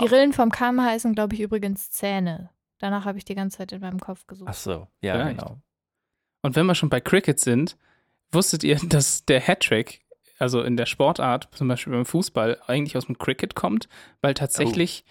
Die 0.00 0.06
Rillen 0.06 0.32
vom 0.32 0.50
Kamm 0.50 0.80
heißen, 0.80 1.14
glaube 1.14 1.34
ich, 1.34 1.40
übrigens 1.40 1.90
Zähne. 1.90 2.50
Danach 2.78 3.04
habe 3.04 3.18
ich 3.18 3.24
die 3.24 3.34
ganze 3.34 3.58
Zeit 3.58 3.72
in 3.72 3.80
meinem 3.80 4.00
Kopf 4.00 4.26
gesucht. 4.26 4.48
Ach 4.50 4.54
so, 4.54 4.88
ja, 5.00 5.14
Vielleicht. 5.14 5.38
genau. 5.38 5.58
Und 6.42 6.56
wenn 6.56 6.66
wir 6.66 6.74
schon 6.74 6.90
bei 6.90 7.00
Cricket 7.00 7.40
sind, 7.40 7.76
wusstet 8.30 8.64
ihr, 8.64 8.76
dass 8.88 9.24
der 9.24 9.40
Hattrick, 9.40 10.04
also 10.38 10.62
in 10.62 10.76
der 10.76 10.86
Sportart, 10.86 11.48
zum 11.54 11.68
Beispiel 11.68 11.92
beim 11.92 12.04
Fußball, 12.04 12.60
eigentlich 12.66 12.96
aus 12.96 13.06
dem 13.06 13.18
Cricket 13.18 13.54
kommt, 13.54 13.88
weil 14.20 14.34
tatsächlich 14.34 15.04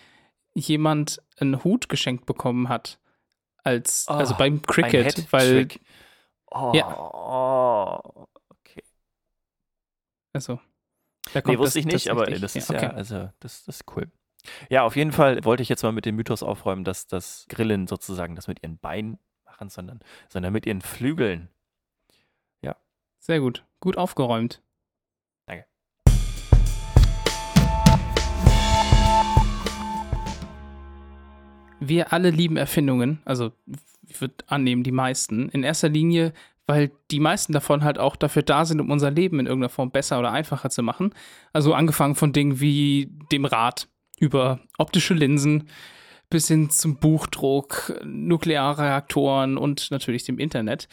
jemand 0.53 1.21
einen 1.37 1.63
Hut 1.63 1.89
geschenkt 1.89 2.25
bekommen 2.25 2.69
hat. 2.69 2.99
Als, 3.63 4.05
Oh, 4.09 4.13
also 4.13 4.35
beim 4.35 4.55
Ein 4.55 4.61
Cricket, 4.61 5.31
weil. 5.31 5.67
Oh, 6.51 6.73
Ja. 6.75 6.95
oh, 6.95 8.27
okay. 8.49 8.83
also, 10.33 10.59
da 11.33 11.39
Nee, 11.39 11.41
kommt 11.41 11.59
wusste 11.59 11.79
ich 11.79 11.85
das 11.85 11.93
nicht, 11.93 12.09
aber 12.09 12.25
das 12.25 12.55
ist 12.55 12.69
ja, 12.69 12.75
ja, 12.75 12.87
okay. 12.89 12.95
also, 12.95 13.29
das, 13.39 13.63
das 13.63 13.77
ist 13.77 13.83
cool. 13.95 14.11
Ja, 14.69 14.83
auf 14.83 14.95
jeden 14.95 15.11
Fall 15.11 15.43
wollte 15.45 15.63
ich 15.63 15.69
jetzt 15.69 15.83
mal 15.83 15.91
mit 15.91 16.05
dem 16.05 16.15
Mythos 16.15 16.43
aufräumen, 16.43 16.83
dass 16.83 17.07
das 17.07 17.45
Grillen 17.49 17.87
sozusagen 17.87 18.35
das 18.35 18.47
mit 18.47 18.61
ihren 18.63 18.77
Beinen 18.77 19.19
machen, 19.45 19.69
sondern, 19.69 19.99
sondern 20.29 20.53
mit 20.53 20.65
ihren 20.65 20.81
Flügeln. 20.81 21.49
Sehr 23.25 23.39
gut. 23.39 23.63
Gut 23.79 23.97
aufgeräumt. 23.97 24.61
Danke. 25.45 25.65
Wir 31.79 32.11
alle 32.11 32.31
lieben 32.31 32.57
Erfindungen, 32.57 33.21
also 33.23 33.53
ich 34.05 34.19
würde 34.19 34.35
annehmen, 34.47 34.83
die 34.83 34.91
meisten. 34.91 35.47
In 35.47 35.63
erster 35.63 35.87
Linie, 35.87 36.33
weil 36.67 36.91
die 37.11 37.21
meisten 37.21 37.53
davon 37.53 37.85
halt 37.85 37.97
auch 37.97 38.17
dafür 38.17 38.43
da 38.43 38.65
sind, 38.65 38.81
um 38.81 38.91
unser 38.91 39.09
Leben 39.09 39.39
in 39.39 39.45
irgendeiner 39.45 39.69
Form 39.69 39.91
besser 39.91 40.19
oder 40.19 40.33
einfacher 40.33 40.69
zu 40.69 40.83
machen. 40.83 41.15
Also 41.53 41.73
angefangen 41.73 42.15
von 42.15 42.33
Dingen 42.33 42.59
wie 42.59 43.09
dem 43.31 43.45
Rad 43.45 43.87
über 44.19 44.59
optische 44.77 45.13
Linsen 45.13 45.69
bis 46.29 46.47
hin 46.47 46.69
zum 46.69 46.97
Buchdruck, 46.97 47.99
Nuklearreaktoren 48.03 49.57
und 49.57 49.91
natürlich 49.91 50.23
dem 50.23 50.39
Internet. 50.39 50.87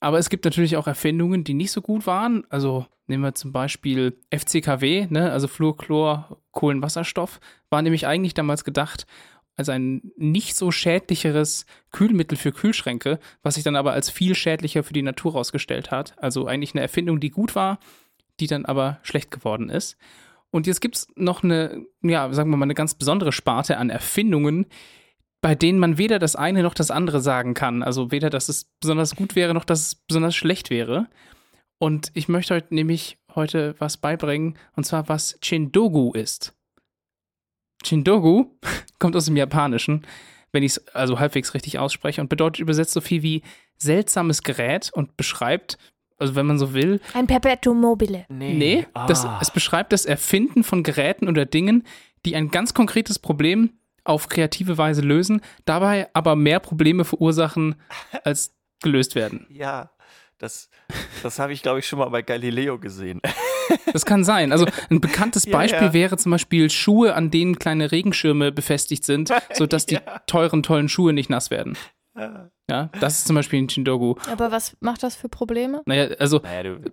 Aber 0.00 0.18
es 0.18 0.28
gibt 0.28 0.44
natürlich 0.44 0.76
auch 0.76 0.86
Erfindungen, 0.86 1.44
die 1.44 1.54
nicht 1.54 1.70
so 1.70 1.80
gut 1.80 2.06
waren. 2.06 2.44
Also 2.50 2.86
nehmen 3.06 3.22
wir 3.22 3.34
zum 3.34 3.52
Beispiel 3.52 4.18
FCKW, 4.30 5.06
ne? 5.08 5.32
also 5.32 5.48
Fluorchlor, 5.48 6.38
Kohlenwasserstoff, 6.50 7.40
war 7.70 7.82
nämlich 7.82 8.06
eigentlich 8.06 8.34
damals 8.34 8.64
gedacht 8.64 9.06
als 9.56 9.68
ein 9.68 10.12
nicht 10.16 10.56
so 10.56 10.70
schädlicheres 10.70 11.66
Kühlmittel 11.90 12.36
für 12.36 12.52
Kühlschränke, 12.52 13.18
was 13.42 13.54
sich 13.54 13.64
dann 13.64 13.76
aber 13.76 13.92
als 13.92 14.10
viel 14.10 14.34
schädlicher 14.34 14.82
für 14.82 14.94
die 14.94 15.02
Natur 15.02 15.32
herausgestellt 15.32 15.90
hat. 15.90 16.14
Also 16.18 16.46
eigentlich 16.46 16.74
eine 16.74 16.80
Erfindung, 16.80 17.20
die 17.20 17.30
gut 17.30 17.54
war, 17.54 17.78
die 18.40 18.46
dann 18.46 18.64
aber 18.64 18.98
schlecht 19.02 19.30
geworden 19.30 19.68
ist. 19.68 19.96
Und 20.52 20.66
jetzt 20.66 20.80
gibt 20.82 20.96
es 20.96 21.08
noch 21.16 21.42
eine, 21.42 21.86
ja, 22.02 22.32
sagen 22.32 22.50
wir 22.50 22.58
mal, 22.58 22.66
eine 22.66 22.74
ganz 22.74 22.94
besondere 22.94 23.32
Sparte 23.32 23.78
an 23.78 23.90
Erfindungen, 23.90 24.66
bei 25.40 25.54
denen 25.54 25.78
man 25.78 25.98
weder 25.98 26.18
das 26.18 26.36
eine 26.36 26.62
noch 26.62 26.74
das 26.74 26.90
andere 26.90 27.20
sagen 27.20 27.54
kann. 27.54 27.82
Also 27.82 28.12
weder, 28.12 28.30
dass 28.30 28.48
es 28.48 28.66
besonders 28.78 29.16
gut 29.16 29.34
wäre, 29.34 29.54
noch 29.54 29.64
dass 29.64 29.80
es 29.80 29.94
besonders 29.94 30.36
schlecht 30.36 30.70
wäre. 30.70 31.08
Und 31.78 32.12
ich 32.14 32.28
möchte 32.28 32.54
euch 32.54 32.64
nämlich 32.70 33.18
heute 33.34 33.74
was 33.78 33.96
beibringen, 33.96 34.56
und 34.76 34.84
zwar 34.84 35.08
was 35.08 35.38
Chindogu 35.42 36.12
ist. 36.12 36.54
Chindogu 37.82 38.50
kommt 39.00 39.16
aus 39.16 39.24
dem 39.24 39.36
Japanischen, 39.36 40.06
wenn 40.52 40.62
ich 40.62 40.72
es 40.72 40.88
also 40.88 41.18
halbwegs 41.18 41.54
richtig 41.54 41.78
ausspreche, 41.78 42.20
und 42.20 42.28
bedeutet 42.28 42.60
übersetzt 42.60 42.92
so 42.92 43.00
viel 43.00 43.22
wie 43.22 43.42
seltsames 43.78 44.42
Gerät 44.42 44.90
und 44.92 45.16
beschreibt, 45.16 45.78
also 46.18 46.34
wenn 46.34 46.46
man 46.46 46.58
so 46.58 46.74
will, 46.74 47.00
Ein 47.14 47.26
Perpetuum 47.26 47.80
mobile. 47.80 48.24
Nee, 48.28 48.86
das, 49.08 49.24
Ah. 49.24 49.38
es 49.40 49.50
beschreibt 49.50 49.92
das 49.92 50.04
Erfinden 50.06 50.64
von 50.64 50.82
Geräten 50.82 51.28
oder 51.28 51.44
Dingen, 51.46 51.84
die 52.24 52.36
ein 52.36 52.50
ganz 52.50 52.74
konkretes 52.74 53.18
Problem 53.18 53.70
auf 54.04 54.28
kreative 54.28 54.78
Weise 54.78 55.00
lösen, 55.02 55.40
dabei 55.64 56.08
aber 56.12 56.34
mehr 56.36 56.58
Probleme 56.60 57.04
verursachen, 57.04 57.76
als 58.24 58.54
gelöst 58.82 59.14
werden. 59.14 59.46
Ja, 59.50 59.90
das, 60.38 60.70
das 61.22 61.38
habe 61.38 61.52
ich, 61.52 61.62
glaube 61.62 61.78
ich, 61.78 61.86
schon 61.86 62.00
mal 62.00 62.08
bei 62.08 62.22
Galileo 62.22 62.78
gesehen. 62.78 63.20
Das 63.92 64.04
kann 64.04 64.22
sein. 64.24 64.52
Also 64.52 64.66
ein 64.90 65.00
bekanntes 65.00 65.44
Ja, 65.46 65.52
Beispiel 65.52 65.86
ja. 65.88 65.92
wäre 65.94 66.16
zum 66.18 66.30
Beispiel 66.32 66.68
Schuhe, 66.68 67.14
an 67.14 67.30
denen 67.30 67.58
kleine 67.58 67.90
Regenschirme 67.92 68.52
befestigt 68.52 69.04
sind, 69.04 69.32
sodass 69.54 69.86
die 69.86 69.98
teuren, 70.26 70.62
tollen 70.62 70.88
Schuhe 70.90 71.12
nicht 71.14 71.30
nass 71.30 71.50
werden. 71.50 71.76
Ja, 72.14 72.90
das 73.00 73.18
ist 73.18 73.26
zum 73.26 73.36
Beispiel 73.36 73.62
ein 73.62 73.68
Chindogu. 73.68 74.14
Aber 74.30 74.50
was 74.50 74.76
macht 74.80 75.02
das 75.02 75.14
für 75.16 75.28
Probleme? 75.28 75.82
Naja, 75.86 76.14
also 76.18 76.40
Naja, 76.42 76.62
du, 76.62 76.92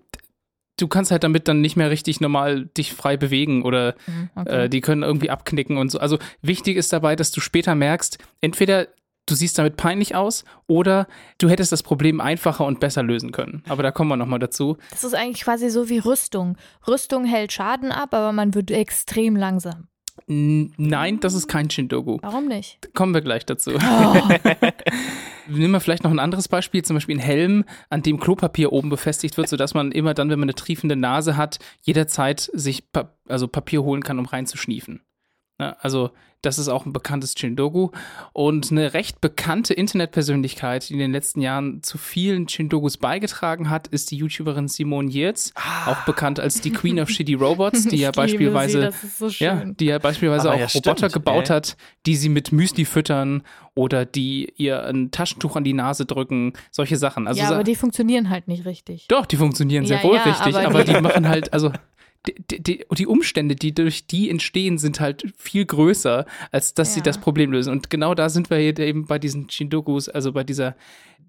du 0.77 0.87
kannst 0.87 1.11
halt 1.11 1.23
damit 1.23 1.47
dann 1.47 1.61
nicht 1.61 1.75
mehr 1.75 1.89
richtig 1.89 2.21
normal 2.21 2.65
dich 2.65 2.93
frei 2.93 3.17
bewegen 3.17 3.63
oder 3.63 3.95
Hm, 4.05 4.29
okay. 4.35 4.65
Äh, 4.65 4.69
die 4.69 4.81
können 4.81 5.03
irgendwie 5.03 5.29
abknicken 5.29 5.77
und 5.77 5.91
so. 5.91 5.99
Also 5.99 6.17
wichtig 6.41 6.77
ist 6.77 6.91
dabei, 6.93 7.15
dass 7.15 7.31
du 7.31 7.41
später 7.41 7.75
merkst, 7.75 8.17
entweder 8.41 8.87
du 9.25 9.35
siehst 9.35 9.57
damit 9.59 9.77
peinlich 9.77 10.15
aus 10.15 10.43
oder 10.67 11.07
du 11.37 11.49
hättest 11.49 11.71
das 11.71 11.83
Problem 11.83 12.19
einfacher 12.19 12.65
und 12.65 12.79
besser 12.79 13.03
lösen 13.03 13.31
können. 13.31 13.63
Aber 13.69 13.83
da 13.83 13.91
kommen 13.91 14.09
wir 14.09 14.17
nochmal 14.17 14.39
dazu. 14.39 14.77
Das 14.89 15.03
ist 15.03 15.13
eigentlich 15.13 15.43
quasi 15.43 15.69
so 15.69 15.87
wie 15.87 15.99
Rüstung. 15.99 16.57
Rüstung 16.87 17.25
hält 17.25 17.53
Schaden 17.53 17.91
ab, 17.91 18.13
aber 18.13 18.31
man 18.31 18.55
wird 18.55 18.71
extrem 18.71 19.35
langsam. 19.35 19.87
Nein, 20.27 21.19
das 21.19 21.33
ist 21.33 21.47
kein 21.47 21.69
Shindogu. 21.69 22.19
Warum 22.21 22.47
nicht? 22.47 22.93
Kommen 22.93 23.13
wir 23.13 23.21
gleich 23.21 23.45
dazu. 23.45 23.71
Oh, 23.75 24.15
Nehmen 25.47 25.71
wir 25.71 25.79
vielleicht 25.79 26.03
noch 26.03 26.11
ein 26.11 26.19
anderes 26.19 26.47
Beispiel, 26.47 26.83
zum 26.83 26.95
Beispiel 26.95 27.17
ein 27.17 27.21
Helm, 27.21 27.65
an 27.89 28.03
dem 28.03 28.19
Klopapier 28.19 28.71
oben 28.71 28.89
befestigt 28.89 29.35
wird, 29.37 29.49
sodass 29.49 29.73
man 29.73 29.91
immer 29.91 30.13
dann, 30.13 30.29
wenn 30.29 30.39
man 30.39 30.47
eine 30.47 30.55
triefende 30.55 30.95
Nase 30.95 31.37
hat, 31.37 31.59
jederzeit 31.81 32.51
sich 32.53 32.91
pa 32.91 33.13
also 33.27 33.47
Papier 33.47 33.83
holen 33.83 34.03
kann, 34.03 34.19
um 34.19 34.25
reinzuschniefen. 34.25 35.01
Ja, 35.59 35.75
also 35.79 36.11
das 36.41 36.57
ist 36.57 36.69
auch 36.69 36.85
ein 36.85 36.93
bekanntes 36.93 37.35
Chindogu. 37.35 37.89
Und 38.31 38.71
eine 38.71 38.93
recht 38.93 39.19
bekannte 39.19 39.73
Internetpersönlichkeit, 39.73 40.87
die 40.87 40.93
in 40.93 40.99
den 40.99 41.11
letzten 41.11 41.41
Jahren 41.41 41.83
zu 41.83 41.97
vielen 41.97 42.47
Chindogus 42.47 42.95
beigetragen 42.95 43.69
hat, 43.69 43.87
ist 43.87 44.09
die 44.11 44.15
YouTuberin 44.15 44.69
Simone 44.69 45.09
Yates, 45.11 45.53
auch 45.85 46.05
bekannt 46.05 46.39
als 46.39 46.61
die 46.61 46.71
Queen 46.71 46.97
of 47.01 47.09
Shitty 47.09 47.33
Robots, 47.33 47.83
die 47.87 47.97
ja 47.97 48.13
sie, 48.13 48.15
beispielsweise 48.15 48.85
ist 48.87 49.17
so 49.19 49.27
ja, 49.27 49.65
die 49.65 49.85
ja 49.87 49.99
beispielsweise 49.99 50.47
Aber 50.49 50.55
auch 50.55 50.59
ja, 50.61 50.67
Roboter 50.73 50.95
stimmt, 51.09 51.13
gebaut 51.13 51.49
ey. 51.49 51.55
hat, 51.57 51.75
die 52.05 52.15
sie 52.15 52.29
mit 52.29 52.53
Müsli 52.53 52.85
füttern 52.85 53.43
oder 53.75 54.05
die 54.05 54.53
ihr 54.55 54.85
ein 54.85 55.11
Taschentuch 55.11 55.57
an 55.57 55.65
die 55.65 55.73
Nase 55.73 56.05
drücken, 56.05 56.53
solche 56.71 56.95
Sachen. 56.95 57.27
Also 57.27 57.41
ja, 57.41 57.49
aber 57.49 57.65
die 57.65 57.75
funktionieren 57.75 58.29
halt 58.29 58.47
nicht 58.47 58.65
richtig. 58.65 59.07
doch, 59.09 59.25
die 59.25 59.35
funktionieren 59.35 59.85
sehr 59.85 59.97
Ja, 59.97 60.03
wohl 60.03 60.15
ja, 60.15 60.23
richtig, 60.23 60.55
aber 60.55 60.65
aber, 60.67 60.83
die- 60.85 60.93
die 60.93 61.01
machen 61.01 61.27
halt, 61.27 61.51
also 61.51 61.73
die, 62.27 62.61
die, 62.61 62.85
die, 62.95 63.07
Umstände, 63.07 63.55
die 63.55 63.73
durch 63.73 64.05
die 64.07 64.29
entstehen, 64.29 64.77
sind 64.77 64.99
halt 64.99 65.33
viel 65.37 65.65
größer, 65.65 66.25
als 66.51 66.73
dass 66.73 66.93
sie 66.93 66.99
Ja. 66.99 67.05
das 67.05 67.17
Problem 67.17 67.51
lösen. 67.51 67.71
Und 67.71 67.89
genau 67.89 68.13
da 68.13 68.29
sind 68.29 68.49
wir 68.49 68.57
hier 68.57 68.77
eben 68.79 69.05
bei 69.05 69.19
diesen 69.19 69.47
Chindogus, 69.47 70.09
also 70.09 70.33
bei 70.33 70.43
dieser 70.43 70.75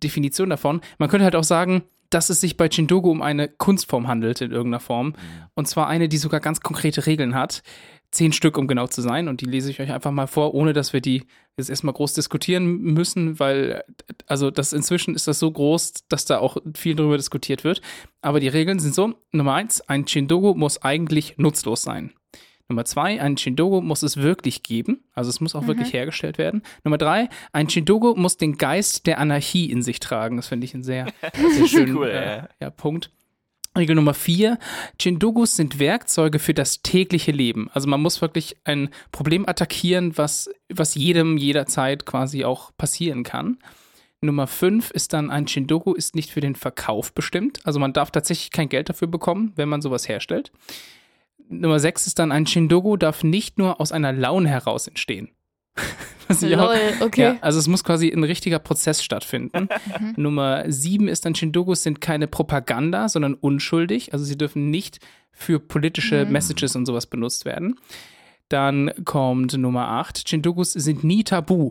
Definition 0.02 0.50
davon. 0.50 0.80
Man 0.98 1.08
könnte 1.08 1.24
halt 1.24 1.36
auch 1.36 1.44
sagen, 1.44 1.82
dass 2.10 2.28
es 2.28 2.40
sich 2.40 2.56
bei 2.56 2.68
Chindogu 2.68 3.10
um 3.10 3.22
eine 3.22 3.48
Kunstform 3.48 4.08
handelt 4.08 4.40
in 4.40 4.50
irgendeiner 4.50 4.80
Form. 4.80 5.14
Und 5.54 5.68
zwar 5.68 5.86
eine, 5.86 6.08
die 6.08 6.16
sogar 6.16 6.40
ganz 6.40 6.60
konkrete 6.60 7.06
Regeln 7.06 7.36
hat. 7.36 7.62
Zehn 8.10 8.32
Stück, 8.32 8.58
um 8.58 8.66
genau 8.66 8.86
zu 8.86 9.02
sein. 9.02 9.28
Und 9.28 9.40
die 9.40 9.46
lese 9.46 9.70
ich 9.70 9.80
euch 9.80 9.92
einfach 9.92 10.10
mal 10.10 10.26
vor, 10.26 10.54
ohne 10.54 10.72
dass 10.72 10.92
wir 10.92 11.00
die 11.00 11.24
jetzt 11.56 11.70
erstmal 11.70 11.94
groß 11.94 12.14
diskutieren 12.14 12.80
müssen, 12.80 13.38
weil, 13.38 13.84
also 14.26 14.50
das 14.50 14.72
inzwischen 14.72 15.14
ist 15.14 15.28
das 15.28 15.38
so 15.38 15.50
groß, 15.50 16.08
dass 16.08 16.24
da 16.24 16.38
auch 16.38 16.56
viel 16.74 16.94
darüber 16.94 17.16
diskutiert 17.16 17.64
wird. 17.64 17.80
Aber 18.20 18.40
die 18.40 18.48
Regeln 18.48 18.78
sind 18.78 18.94
so: 18.94 19.14
Nummer 19.32 19.54
eins, 19.54 19.80
ein 19.82 20.06
Chindogu 20.06 20.54
muss 20.54 20.82
eigentlich 20.82 21.34
nutzlos 21.38 21.82
sein. 21.82 22.12
Nummer 22.70 22.84
zwei, 22.84 23.20
ein 23.20 23.34
Chindogu 23.34 23.80
muss 23.80 24.04
es 24.04 24.16
wirklich 24.16 24.62
geben, 24.62 25.02
also 25.12 25.28
es 25.28 25.40
muss 25.40 25.56
auch 25.56 25.66
wirklich 25.66 25.92
hergestellt 25.92 26.38
werden. 26.38 26.62
Nummer 26.84 26.98
drei, 26.98 27.28
ein 27.52 27.66
Chindogu 27.66 28.14
muss 28.14 28.36
den 28.36 28.58
Geist 28.58 29.08
der 29.08 29.18
Anarchie 29.18 29.68
in 29.70 29.82
sich 29.82 29.98
tragen. 29.98 30.36
Das 30.36 30.46
finde 30.46 30.66
ich 30.66 30.74
ein 30.74 30.84
sehr, 30.84 31.06
sehr 31.56 31.66
schönen 31.66 31.96
Cool, 31.96 32.10
äh, 32.10 32.42
ja, 32.60 32.70
Punkt. 32.70 33.10
Regel 33.78 33.94
Nummer 33.94 34.14
vier, 34.14 34.58
Chindogus 35.00 35.54
sind 35.54 35.78
Werkzeuge 35.78 36.40
für 36.40 36.54
das 36.54 36.82
tägliche 36.82 37.30
Leben. 37.30 37.70
Also 37.72 37.88
man 37.88 38.02
muss 38.02 38.20
wirklich 38.20 38.56
ein 38.64 38.90
Problem 39.12 39.48
attackieren, 39.48 40.16
was, 40.18 40.50
was 40.68 40.96
jedem 40.96 41.36
jederzeit 41.36 42.04
quasi 42.04 42.44
auch 42.44 42.76
passieren 42.76 43.22
kann. 43.22 43.58
Nummer 44.22 44.46
fünf 44.46 44.90
ist 44.90 45.12
dann, 45.12 45.30
ein 45.30 45.46
Chindogu 45.46 45.94
ist 45.94 46.14
nicht 46.14 46.30
für 46.30 46.40
den 46.40 46.56
Verkauf 46.56 47.14
bestimmt. 47.14 47.60
Also 47.64 47.78
man 47.78 47.92
darf 47.92 48.10
tatsächlich 48.10 48.50
kein 48.50 48.68
Geld 48.68 48.88
dafür 48.88 49.08
bekommen, 49.08 49.52
wenn 49.56 49.68
man 49.68 49.80
sowas 49.80 50.08
herstellt. 50.08 50.52
Nummer 51.48 51.80
sechs 51.80 52.06
ist 52.06 52.18
dann, 52.18 52.32
ein 52.32 52.46
Chindogu 52.46 52.96
darf 52.96 53.22
nicht 53.24 53.56
nur 53.56 53.80
aus 53.80 53.92
einer 53.92 54.12
Laune 54.12 54.48
heraus 54.48 54.88
entstehen. 54.88 55.30
Lol, 56.42 56.76
okay. 57.00 57.20
ja, 57.22 57.36
also 57.40 57.58
es 57.58 57.66
muss 57.66 57.82
quasi 57.82 58.08
ein 58.08 58.22
richtiger 58.22 58.58
Prozess 58.60 59.02
stattfinden. 59.02 59.68
Nummer 60.16 60.64
sieben 60.70 61.08
ist 61.08 61.24
dann, 61.24 61.34
Chindogus 61.34 61.82
sind 61.82 62.00
keine 62.00 62.28
Propaganda, 62.28 63.08
sondern 63.08 63.34
unschuldig. 63.34 64.12
Also 64.12 64.24
sie 64.24 64.38
dürfen 64.38 64.70
nicht 64.70 65.00
für 65.32 65.58
politische 65.58 66.24
Mhm. 66.24 66.32
Messages 66.32 66.76
und 66.76 66.86
sowas 66.86 67.06
benutzt 67.06 67.44
werden. 67.44 67.80
Dann 68.48 68.92
kommt 69.04 69.56
Nummer 69.56 69.88
acht, 69.88 70.28
Chindogus 70.28 70.72
sind 70.72 71.02
nie 71.04 71.24
tabu. 71.24 71.70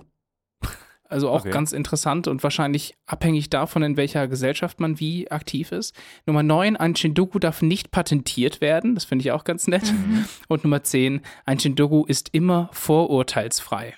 Also 1.09 1.29
auch 1.29 1.41
Okay. 1.41 1.49
ganz 1.49 1.71
interessant 1.73 2.27
und 2.27 2.43
wahrscheinlich 2.43 2.95
abhängig 3.07 3.49
davon, 3.49 3.81
in 3.81 3.97
welcher 3.97 4.27
Gesellschaft 4.27 4.79
man 4.79 4.99
wie 4.99 5.29
aktiv 5.31 5.71
ist. 5.71 5.95
Nummer 6.27 6.43
neun, 6.43 6.77
ein 6.77 6.93
Chindogu 6.93 7.39
darf 7.39 7.61
nicht 7.63 7.89
patentiert 7.91 8.61
werden. 8.61 8.93
Das 8.93 9.05
finde 9.05 9.23
ich 9.23 9.31
auch 9.31 9.43
ganz 9.43 9.67
nett. 9.67 9.91
Mhm. 9.91 10.25
Und 10.47 10.63
Nummer 10.63 10.83
zehn, 10.83 11.21
ein 11.45 11.57
Chindogu 11.57 12.05
ist 12.05 12.29
immer 12.31 12.69
vorurteilsfrei. 12.73 13.95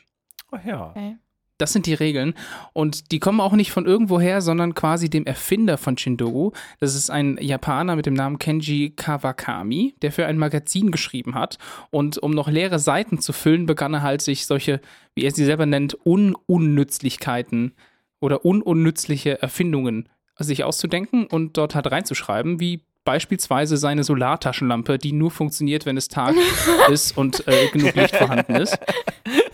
Oh 0.53 0.57
ja. 0.65 0.89
Okay. 0.91 1.17
Das 1.61 1.73
sind 1.73 1.85
die 1.85 1.93
Regeln 1.93 2.33
und 2.73 3.11
die 3.11 3.19
kommen 3.19 3.39
auch 3.39 3.53
nicht 3.53 3.71
von 3.71 3.85
irgendwoher, 3.85 4.41
sondern 4.41 4.73
quasi 4.73 5.11
dem 5.11 5.27
Erfinder 5.27 5.77
von 5.77 5.95
Chindogu. 5.95 6.51
Das 6.79 6.95
ist 6.95 7.11
ein 7.11 7.37
Japaner 7.39 7.95
mit 7.95 8.07
dem 8.07 8.15
Namen 8.15 8.39
Kenji 8.39 8.93
Kawakami, 8.95 9.93
der 10.01 10.11
für 10.11 10.25
ein 10.25 10.39
Magazin 10.39 10.89
geschrieben 10.89 11.35
hat. 11.35 11.59
Und 11.91 12.17
um 12.17 12.31
noch 12.31 12.49
leere 12.49 12.79
Seiten 12.79 13.19
zu 13.19 13.31
füllen, 13.31 13.67
begann 13.67 13.93
er 13.93 14.01
halt 14.01 14.23
sich 14.23 14.47
solche, 14.47 14.81
wie 15.13 15.23
er 15.23 15.31
sie 15.31 15.45
selber 15.45 15.67
nennt, 15.67 15.93
Ununnützlichkeiten 15.93 17.73
oder 18.19 18.43
ununnützliche 18.43 19.39
Erfindungen 19.41 20.09
sich 20.39 20.63
auszudenken 20.63 21.27
und 21.27 21.57
dort 21.57 21.75
halt 21.75 21.91
reinzuschreiben, 21.91 22.59
wie 22.59 22.81
beispielsweise 23.03 23.77
seine 23.77 24.03
Solartaschenlampe, 24.03 24.97
die 24.97 25.11
nur 25.11 25.29
funktioniert, 25.29 25.85
wenn 25.85 25.97
es 25.97 26.07
Tag 26.07 26.35
ist 26.89 27.17
und 27.17 27.47
äh, 27.47 27.67
genug 27.67 27.93
Licht 27.95 28.15
vorhanden 28.15 28.55
ist. 28.55 28.79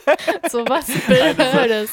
So 0.50 0.66
was 0.68 0.88
Blödes. 0.88 1.92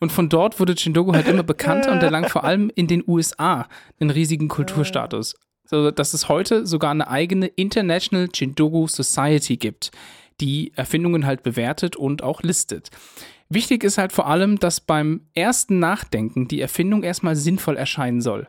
Und 0.00 0.12
von 0.12 0.28
dort 0.28 0.60
wurde 0.60 0.74
Chindogu 0.74 1.14
halt 1.14 1.28
immer 1.28 1.42
bekannter 1.42 1.92
und 1.92 2.02
erlangt 2.02 2.30
vor 2.30 2.44
allem 2.44 2.70
in 2.74 2.86
den 2.86 3.02
USA 3.06 3.68
einen 4.00 4.10
riesigen 4.10 4.48
Kulturstatus. 4.48 5.34
So 5.64 5.90
dass 5.90 6.12
es 6.12 6.28
heute 6.28 6.66
sogar 6.66 6.90
eine 6.90 7.08
eigene 7.08 7.46
International 7.46 8.28
Chindogu 8.28 8.86
Society 8.86 9.56
gibt, 9.56 9.92
die 10.40 10.72
Erfindungen 10.76 11.24
halt 11.24 11.42
bewertet 11.42 11.96
und 11.96 12.22
auch 12.22 12.42
listet. 12.42 12.90
Wichtig 13.48 13.84
ist 13.84 13.98
halt 13.98 14.12
vor 14.12 14.26
allem, 14.26 14.58
dass 14.58 14.80
beim 14.80 15.22
ersten 15.34 15.78
Nachdenken 15.78 16.48
die 16.48 16.60
Erfindung 16.60 17.02
erstmal 17.02 17.36
sinnvoll 17.36 17.76
erscheinen 17.76 18.20
soll. 18.20 18.48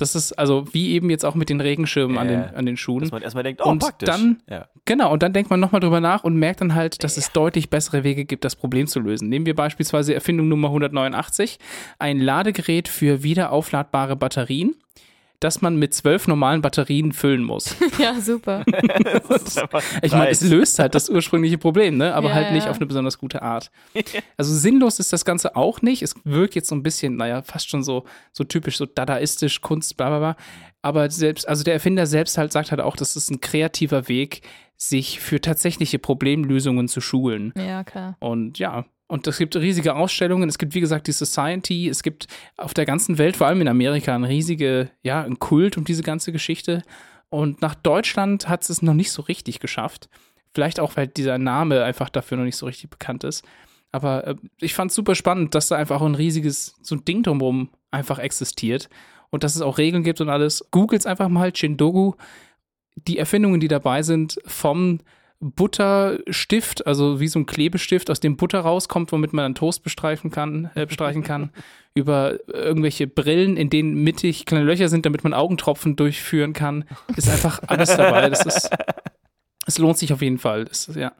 Das 0.00 0.14
ist 0.14 0.32
also 0.32 0.66
wie 0.72 0.90
eben 0.92 1.10
jetzt 1.10 1.24
auch 1.24 1.34
mit 1.34 1.48
den 1.48 1.60
Regenschirmen 1.60 2.18
an, 2.18 2.28
den, 2.28 2.40
an 2.42 2.66
den 2.66 2.76
Schuhen. 2.76 3.00
Dass 3.00 3.12
man 3.12 3.22
erstmal 3.22 3.44
denkt, 3.44 3.60
oh, 3.64 3.68
Und 3.70 3.78
praktisch. 3.80 4.08
dann- 4.08 4.42
ja. 4.48 4.66
Genau, 4.86 5.12
und 5.12 5.22
dann 5.22 5.32
denkt 5.32 5.50
man 5.50 5.60
nochmal 5.60 5.80
drüber 5.80 6.00
nach 6.00 6.24
und 6.24 6.34
merkt 6.36 6.60
dann 6.60 6.74
halt, 6.74 7.04
dass 7.04 7.16
es 7.16 7.32
deutlich 7.32 7.70
bessere 7.70 8.02
Wege 8.02 8.24
gibt, 8.24 8.44
das 8.44 8.56
Problem 8.56 8.86
zu 8.86 8.98
lösen. 9.00 9.28
Nehmen 9.28 9.46
wir 9.46 9.54
beispielsweise 9.54 10.14
Erfindung 10.14 10.48
Nummer 10.48 10.68
189, 10.68 11.58
ein 11.98 12.18
Ladegerät 12.18 12.88
für 12.88 13.22
wiederaufladbare 13.22 14.16
Batterien, 14.16 14.74
das 15.40 15.62
man 15.62 15.76
mit 15.76 15.94
zwölf 15.94 16.28
normalen 16.28 16.60
Batterien 16.60 17.12
füllen 17.12 17.42
muss. 17.42 17.74
Ja, 17.98 18.18
super. 18.20 18.64
Ich 20.02 20.12
meine, 20.12 20.30
es 20.30 20.42
löst 20.42 20.78
halt 20.78 20.94
das 20.94 21.10
ursprüngliche 21.10 21.58
Problem, 21.58 21.96
ne? 21.96 22.14
aber 22.14 22.28
Ja, 22.28 22.34
halt 22.34 22.52
nicht 22.52 22.64
ja. 22.64 22.70
auf 22.70 22.76
eine 22.76 22.86
besonders 22.86 23.18
gute 23.18 23.42
Art. 23.42 23.70
Also 24.36 24.54
sinnlos 24.54 24.98
ist 25.00 25.12
das 25.12 25.24
Ganze 25.24 25.56
auch 25.56 25.82
nicht. 25.82 26.02
Es 26.02 26.14
wirkt 26.24 26.54
jetzt 26.54 26.68
so 26.68 26.74
ein 26.74 26.82
bisschen, 26.82 27.16
naja, 27.16 27.42
fast 27.42 27.68
schon 27.68 27.82
so, 27.82 28.04
so 28.32 28.44
typisch, 28.44 28.76
so 28.76 28.86
dadaistisch, 28.86 29.60
Kunst, 29.60 29.96
bla 29.96 30.08
bla 30.08 30.18
bla. 30.18 30.36
Aber 30.82 31.10
selbst, 31.10 31.46
also 31.48 31.62
der 31.62 31.74
Erfinder 31.74 32.06
selbst 32.06 32.38
halt 32.38 32.52
sagt 32.52 32.70
halt 32.70 32.80
auch, 32.80 32.96
das 32.96 33.16
ist 33.16 33.30
ein 33.30 33.40
kreativer 33.40 34.08
Weg, 34.08 34.42
sich 34.76 35.20
für 35.20 35.40
tatsächliche 35.40 35.98
Problemlösungen 35.98 36.88
zu 36.88 37.00
schulen. 37.00 37.52
Ja, 37.56 37.84
klar. 37.84 38.16
Und 38.20 38.58
ja, 38.58 38.86
und 39.10 39.26
es 39.26 39.38
gibt 39.38 39.56
riesige 39.56 39.96
Ausstellungen. 39.96 40.48
Es 40.48 40.56
gibt, 40.56 40.72
wie 40.72 40.80
gesagt, 40.80 41.08
die 41.08 41.12
Society. 41.12 41.88
Es 41.88 42.04
gibt 42.04 42.28
auf 42.56 42.74
der 42.74 42.84
ganzen 42.84 43.18
Welt, 43.18 43.36
vor 43.36 43.48
allem 43.48 43.60
in 43.60 43.66
Amerika, 43.66 44.14
ein 44.14 44.22
riesige, 44.22 44.88
ja, 45.02 45.24
ein 45.24 45.40
Kult 45.40 45.76
um 45.76 45.84
diese 45.84 46.04
ganze 46.04 46.30
Geschichte. 46.30 46.84
Und 47.28 47.60
nach 47.60 47.74
Deutschland 47.74 48.48
hat 48.48 48.62
es 48.62 48.70
es 48.70 48.82
noch 48.82 48.94
nicht 48.94 49.10
so 49.10 49.22
richtig 49.22 49.58
geschafft. 49.58 50.08
Vielleicht 50.54 50.78
auch, 50.78 50.96
weil 50.96 51.08
dieser 51.08 51.38
Name 51.38 51.82
einfach 51.82 52.08
dafür 52.08 52.38
noch 52.38 52.44
nicht 52.44 52.56
so 52.56 52.66
richtig 52.66 52.88
bekannt 52.88 53.24
ist. 53.24 53.44
Aber 53.90 54.28
äh, 54.28 54.36
ich 54.60 54.74
fand 54.74 54.92
es 54.92 54.94
super 54.94 55.16
spannend, 55.16 55.56
dass 55.56 55.66
da 55.66 55.74
einfach 55.74 56.00
auch 56.00 56.06
ein 56.06 56.14
riesiges, 56.14 56.76
so 56.80 56.94
ein 56.94 57.04
Ding 57.04 57.24
drumherum 57.24 57.70
einfach 57.90 58.20
existiert. 58.20 58.88
Und 59.30 59.42
dass 59.42 59.56
es 59.56 59.62
auch 59.62 59.78
Regeln 59.78 60.04
gibt 60.04 60.20
und 60.20 60.28
alles. 60.28 60.64
Googles 60.70 61.04
einfach 61.04 61.28
mal 61.28 61.50
Chindogu. 61.50 62.12
Die 62.94 63.18
Erfindungen, 63.18 63.58
die 63.58 63.66
dabei 63.66 64.04
sind, 64.04 64.38
vom 64.46 65.00
Butterstift, 65.40 66.86
also 66.86 67.18
wie 67.20 67.28
so 67.28 67.38
ein 67.38 67.46
Klebestift, 67.46 68.10
aus 68.10 68.20
dem 68.20 68.36
Butter 68.36 68.60
rauskommt, 68.60 69.10
womit 69.12 69.32
man 69.32 69.44
dann 69.44 69.54
Toast 69.54 69.82
bestreichen 69.82 70.30
kann, 70.30 70.70
äh, 70.74 70.86
bestreichen 70.86 71.22
kann, 71.22 71.50
über 71.94 72.38
irgendwelche 72.48 73.06
Brillen, 73.06 73.56
in 73.56 73.70
denen 73.70 73.94
mittig 74.04 74.46
kleine 74.46 74.64
Löcher 74.64 74.88
sind, 74.88 75.06
damit 75.06 75.24
man 75.24 75.34
Augentropfen 75.34 75.96
durchführen 75.96 76.52
kann, 76.52 76.84
ist 77.16 77.28
einfach 77.28 77.60
alles 77.66 77.96
dabei. 77.96 78.28
Das 78.30 78.44
ist, 78.46 78.70
es 79.66 79.78
lohnt 79.78 79.98
sich 79.98 80.12
auf 80.12 80.22
jeden 80.22 80.38
Fall. 80.38 80.66
Das 80.66 80.88
ist, 80.88 80.96
ja. 80.96 81.12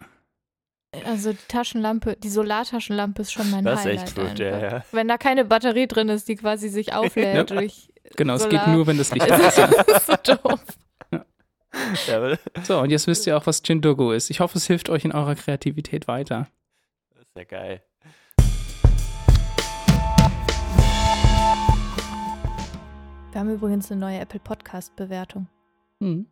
Also 1.06 1.32
die 1.32 1.38
Taschenlampe, 1.48 2.16
die 2.16 2.28
Solartaschenlampe 2.28 3.22
ist 3.22 3.32
schon 3.32 3.48
mein 3.50 3.64
Das 3.64 3.80
ist 3.80 3.86
Highlight. 3.86 4.02
echt 4.08 4.16
gut, 4.16 4.38
ja, 4.38 4.58
ja. 4.58 4.84
Wenn 4.92 5.06
da 5.08 5.18
keine 5.18 5.44
Batterie 5.44 5.86
drin 5.86 6.08
ist, 6.08 6.28
die 6.28 6.34
quasi 6.36 6.68
sich 6.68 6.92
auflädt 6.92 7.34
Ja. 7.36 7.44
durch. 7.44 7.88
Genau, 8.16 8.34
es 8.34 8.42
Solar. 8.42 8.64
geht 8.66 8.74
nur, 8.74 8.86
wenn 8.88 8.98
das 8.98 9.12
Licht 9.12 9.30
das 9.30 9.56
ist. 9.56 9.68
ist 9.88 10.06
so 10.06 10.34
doof. 10.34 10.60
so, 12.64 12.80
und 12.80 12.90
jetzt 12.90 13.06
wisst 13.06 13.26
ihr 13.26 13.36
auch, 13.36 13.46
was 13.46 13.62
Jindogo 13.64 14.12
ist. 14.12 14.30
Ich 14.30 14.40
hoffe, 14.40 14.58
es 14.58 14.66
hilft 14.66 14.88
euch 14.88 15.04
in 15.04 15.12
eurer 15.12 15.34
Kreativität 15.34 16.08
weiter. 16.08 16.48
Das 17.14 17.22
ist 17.22 17.36
ja 17.36 17.44
geil. 17.44 17.82
Wir 23.32 23.40
haben 23.40 23.54
übrigens 23.54 23.90
eine 23.90 24.00
neue 24.00 24.18
Apple 24.18 24.40
Podcast-Bewertung. 24.40 25.48
Hm. 26.00 26.26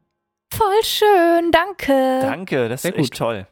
Voll 0.53 0.83
schön, 0.83 1.53
danke. 1.53 2.19
Danke, 2.23 2.69
das 2.69 2.83
Sehr 2.83 2.93
ist 2.93 2.99
echt 2.99 3.13
gut. 3.13 3.19
toll. 3.19 3.47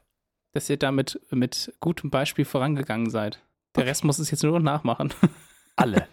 Dass 0.53 0.69
ihr 0.69 0.79
damit 0.79 1.21
mit 1.31 1.73
gutem 1.81 2.11
Beispiel 2.11 2.45
vorangegangen 2.45 3.11
seid. 3.11 3.43
Der 3.77 3.87
Rest 3.87 4.05
muss 4.05 4.19
es 4.19 4.31
jetzt 4.31 4.43
nur 4.43 4.53
noch 4.53 4.65
nachmachen. 4.65 5.13
Alle. 5.77 6.09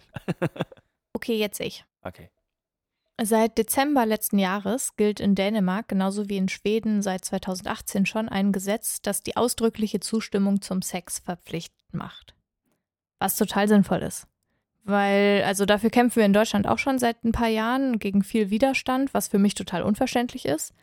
okay, 1.14 1.36
jetzt 1.36 1.60
ich. 1.60 1.84
Okay. 2.02 2.30
Seit 3.22 3.58
Dezember 3.58 4.06
letzten 4.06 4.40
Jahres 4.40 4.96
gilt 4.96 5.20
in 5.20 5.36
Dänemark, 5.36 5.86
genauso 5.86 6.28
wie 6.28 6.36
in 6.36 6.48
Schweden 6.48 7.00
seit 7.00 7.24
2018 7.24 8.06
schon, 8.06 8.28
ein 8.28 8.50
Gesetz, 8.50 9.02
das 9.02 9.22
die 9.22 9.36
ausdrückliche 9.36 10.00
Zustimmung 10.00 10.62
zum 10.62 10.82
Sex 10.82 11.20
verpflichtend 11.20 11.94
macht. 11.94 12.34
Was 13.20 13.36
total 13.36 13.68
sinnvoll 13.68 14.02
ist. 14.02 14.26
Weil, 14.82 15.44
also 15.46 15.64
dafür 15.64 15.90
kämpfen 15.90 16.16
wir 16.16 16.26
in 16.26 16.32
Deutschland 16.32 16.66
auch 16.66 16.78
schon 16.78 16.98
seit 16.98 17.22
ein 17.24 17.32
paar 17.32 17.48
Jahren 17.48 18.00
gegen 18.00 18.22
viel 18.24 18.50
Widerstand, 18.50 19.14
was 19.14 19.28
für 19.28 19.38
mich 19.38 19.54
total 19.54 19.82
unverständlich 19.82 20.44
ist. 20.44 20.74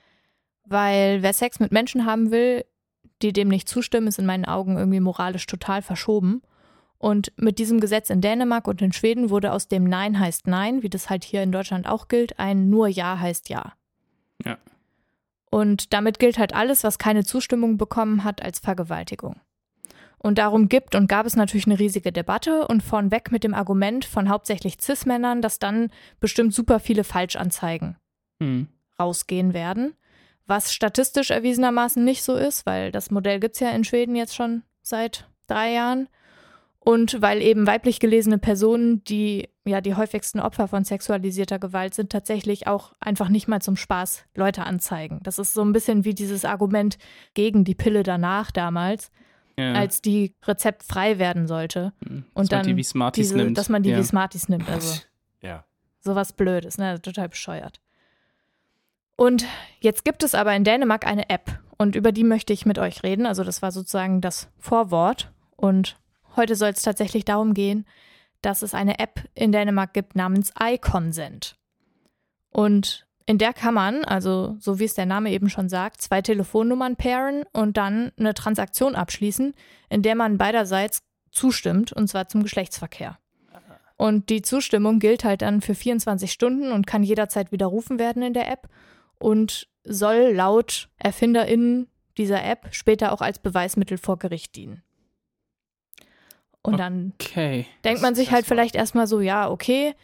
Weil 0.63 1.21
wer 1.21 1.33
Sex 1.33 1.59
mit 1.59 1.71
Menschen 1.71 2.05
haben 2.05 2.31
will, 2.31 2.65
die 3.21 3.33
dem 3.33 3.49
nicht 3.49 3.67
zustimmen, 3.67 4.07
ist 4.07 4.19
in 4.19 4.25
meinen 4.25 4.45
Augen 4.45 4.77
irgendwie 4.77 5.01
moralisch 5.01 5.45
total 5.45 5.81
verschoben. 5.81 6.41
Und 7.01 7.33
mit 7.35 7.57
diesem 7.57 7.79
Gesetz 7.79 8.11
in 8.11 8.21
Dänemark 8.21 8.67
und 8.67 8.79
in 8.83 8.93
Schweden 8.93 9.31
wurde 9.31 9.53
aus 9.53 9.67
dem 9.67 9.85
Nein 9.85 10.19
heißt 10.19 10.45
Nein, 10.45 10.83
wie 10.83 10.89
das 10.89 11.09
halt 11.09 11.23
hier 11.23 11.41
in 11.41 11.51
Deutschland 11.51 11.87
auch 11.87 12.07
gilt, 12.07 12.37
ein 12.37 12.69
nur 12.69 12.87
Ja 12.87 13.19
heißt 13.19 13.49
Ja. 13.49 13.73
Ja. 14.45 14.59
Und 15.49 15.93
damit 15.93 16.19
gilt 16.19 16.37
halt 16.37 16.53
alles, 16.53 16.83
was 16.83 16.99
keine 16.99 17.25
Zustimmung 17.25 17.79
bekommen 17.79 18.23
hat, 18.23 18.43
als 18.43 18.59
Vergewaltigung. 18.59 19.37
Und 20.19 20.37
darum 20.37 20.69
gibt 20.69 20.93
und 20.93 21.07
gab 21.07 21.25
es 21.25 21.35
natürlich 21.35 21.65
eine 21.65 21.79
riesige 21.79 22.11
Debatte 22.11 22.67
und 22.67 22.83
von 22.83 23.09
weg 23.09 23.31
mit 23.31 23.43
dem 23.43 23.55
Argument 23.55 24.05
von 24.05 24.29
hauptsächlich 24.29 24.77
Cis-Männern, 24.79 25.41
dass 25.41 25.57
dann 25.57 25.89
bestimmt 26.19 26.53
super 26.53 26.79
viele 26.79 27.03
Falschanzeigen 27.03 27.97
Hm. 28.39 28.67
rausgehen 28.99 29.55
werden. 29.55 29.95
Was 30.45 30.71
statistisch 30.71 31.31
erwiesenermaßen 31.31 32.03
nicht 32.05 32.21
so 32.21 32.35
ist, 32.35 32.67
weil 32.67 32.91
das 32.91 33.09
Modell 33.09 33.39
gibt 33.39 33.55
es 33.55 33.59
ja 33.59 33.71
in 33.71 33.83
Schweden 33.83 34.15
jetzt 34.15 34.35
schon 34.35 34.61
seit 34.83 35.27
drei 35.47 35.73
Jahren. 35.73 36.07
Und 36.83 37.21
weil 37.21 37.43
eben 37.43 37.67
weiblich 37.67 37.99
gelesene 37.99 38.39
Personen, 38.39 39.03
die 39.03 39.49
ja 39.65 39.81
die 39.81 39.93
häufigsten 39.93 40.39
Opfer 40.39 40.67
von 40.67 40.83
sexualisierter 40.83 41.59
Gewalt 41.59 41.93
sind, 41.93 42.11
tatsächlich 42.11 42.65
auch 42.65 42.93
einfach 42.99 43.29
nicht 43.29 43.47
mal 43.47 43.61
zum 43.61 43.75
Spaß 43.75 44.23
Leute 44.35 44.63
anzeigen. 44.63 45.19
Das 45.21 45.37
ist 45.37 45.53
so 45.53 45.61
ein 45.61 45.73
bisschen 45.73 46.05
wie 46.05 46.15
dieses 46.15 46.43
Argument 46.43 46.97
gegen 47.35 47.63
die 47.65 47.75
Pille 47.75 48.01
danach 48.01 48.49
damals, 48.49 49.11
Ja. 49.59 49.73
als 49.73 50.01
die 50.01 50.33
rezeptfrei 50.43 51.19
werden 51.19 51.45
sollte. 51.47 51.93
Hm. 52.03 52.25
und 52.33 52.51
dass 52.51 52.57
man 52.57 52.59
dann 52.61 52.67
die 52.67 52.77
wie 52.77 52.83
Smarties 52.83 53.27
Diese, 53.27 53.37
nimmt. 53.37 53.57
dass 53.59 53.69
man 53.69 53.83
die 53.83 53.91
ja. 53.91 53.99
wie 53.99 54.03
Smarties 54.03 54.49
nimmt. 54.49 54.67
Also 54.67 55.01
Ja. 55.41 55.63
sowas 55.99 56.33
Blödes, 56.33 56.79
ne? 56.79 56.99
Total 56.99 57.29
bescheuert. 57.29 57.79
Und 59.17 59.45
jetzt 59.81 60.03
gibt 60.03 60.23
es 60.23 60.33
aber 60.33 60.55
in 60.55 60.63
Dänemark 60.63 61.05
eine 61.05 61.29
App 61.29 61.59
und 61.77 61.95
über 61.95 62.11
die 62.11 62.23
möchte 62.23 62.53
ich 62.53 62.65
mit 62.65 62.79
euch 62.79 63.03
reden. 63.03 63.27
Also 63.27 63.43
das 63.43 63.61
war 63.61 63.71
sozusagen 63.71 64.19
das 64.21 64.49
Vorwort. 64.57 65.31
Und 65.55 65.99
heute 66.35 66.55
soll 66.55 66.69
es 66.69 66.81
tatsächlich 66.81 67.25
darum 67.25 67.53
gehen, 67.53 67.85
dass 68.41 68.61
es 68.61 68.73
eine 68.73 68.99
App 68.99 69.23
in 69.35 69.51
Dänemark 69.51 69.93
gibt 69.93 70.15
namens 70.15 70.51
iConsent. 70.59 71.55
Und 72.49 73.05
in 73.25 73.37
der 73.37 73.53
kann 73.53 73.73
man, 73.73 74.03
also 74.03 74.57
so 74.59 74.79
wie 74.79 74.85
es 74.85 74.95
der 74.95 75.05
Name 75.05 75.31
eben 75.31 75.49
schon 75.49 75.69
sagt, 75.69 76.01
zwei 76.01 76.21
Telefonnummern 76.21 76.95
pairen 76.95 77.43
und 77.53 77.77
dann 77.77 78.11
eine 78.17 78.33
Transaktion 78.33 78.95
abschließen, 78.95 79.53
in 79.89 80.01
der 80.01 80.15
man 80.15 80.37
beiderseits 80.37 81.03
zustimmt, 81.31 81.93
und 81.93 82.07
zwar 82.07 82.27
zum 82.27 82.43
Geschlechtsverkehr. 82.43 83.17
Und 83.95 84.29
die 84.29 84.41
Zustimmung 84.41 84.97
gilt 84.97 85.23
halt 85.23 85.43
dann 85.43 85.61
für 85.61 85.75
24 85.75 86.31
Stunden 86.31 86.71
und 86.71 86.87
kann 86.87 87.03
jederzeit 87.03 87.51
widerrufen 87.51 87.99
werden 87.99 88.23
in 88.23 88.33
der 88.33 88.51
App 88.51 88.67
und 89.19 89.67
soll 89.83 90.31
laut 90.33 90.89
ErfinderInnen 90.97 91.87
dieser 92.17 92.43
App 92.43 92.69
später 92.71 93.11
auch 93.11 93.21
als 93.21 93.39
Beweismittel 93.39 93.97
vor 93.97 94.17
Gericht 94.17 94.55
dienen. 94.55 94.81
Und 96.63 96.77
dann 96.77 97.13
Okay. 97.19 97.65
denkt 97.83 98.01
man 98.01 98.13
sich 98.15 98.31
halt 98.31 98.45
vielleicht 98.45 98.75
erstmal 98.75 99.07
so, 99.07 99.19
ja, 99.19 99.49
okay, 99.49 99.95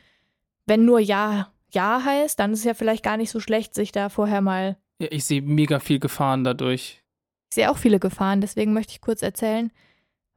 wenn 0.65 0.85
nur 0.85 0.99
Ja, 0.99 1.51
Ja 1.71 2.01
heißt, 2.03 2.39
dann 2.39 2.53
ist 2.53 2.59
es 2.59 2.65
ja 2.65 2.73
vielleicht 2.73 3.03
gar 3.03 3.17
nicht 3.17 3.29
so 3.29 3.39
schlecht, 3.39 3.73
sich 3.75 3.91
da 3.91 4.09
vorher 4.09 4.41
mal. 4.41 4.77
Ja, 4.99 5.07
ich 5.11 5.25
sehe 5.25 5.41
mega 5.41 5.79
viel 5.79 5.99
Gefahren 5.99 6.43
dadurch. 6.43 7.03
Ich 7.51 7.55
sehe 7.55 7.69
auch 7.71 7.77
viele 7.77 7.99
Gefahren, 7.99 8.41
deswegen 8.41 8.73
möchte 8.73 8.91
ich 8.93 9.01
kurz 9.01 9.21
erzählen, 9.21 9.71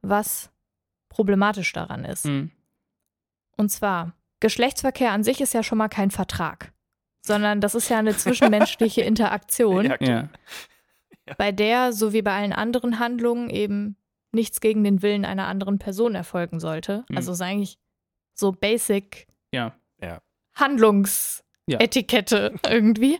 was 0.01 0.51
problematisch 1.09 1.73
daran 1.73 2.05
ist. 2.05 2.25
Hm. 2.25 2.51
Und 3.57 3.69
zwar, 3.69 4.13
Geschlechtsverkehr 4.39 5.11
an 5.11 5.23
sich 5.23 5.41
ist 5.41 5.53
ja 5.53 5.63
schon 5.63 5.77
mal 5.77 5.89
kein 5.89 6.11
Vertrag, 6.11 6.71
sondern 7.21 7.59
das 7.61 7.75
ist 7.75 7.89
ja 7.89 7.97
eine 7.99 8.15
zwischenmenschliche 8.15 9.01
Interaktion, 9.01 9.85
Ja, 9.85 9.97
Ja. 9.99 10.29
bei 11.37 11.51
der, 11.51 11.91
so 11.93 12.13
wie 12.13 12.21
bei 12.21 12.33
allen 12.35 12.53
anderen 12.53 12.99
Handlungen, 12.99 13.49
eben 13.49 13.95
nichts 14.33 14.61
gegen 14.61 14.83
den 14.83 15.01
Willen 15.01 15.25
einer 15.25 15.47
anderen 15.47 15.79
Person 15.79 16.15
erfolgen 16.15 16.59
sollte. 16.59 17.05
Mhm. 17.09 17.17
Also 17.17 17.31
ist 17.31 17.41
eigentlich 17.41 17.77
so 18.33 18.51
basic 18.51 19.27
Ja. 20.01 20.21
Handlungsetikette 20.55 22.53
irgendwie. 22.69 23.19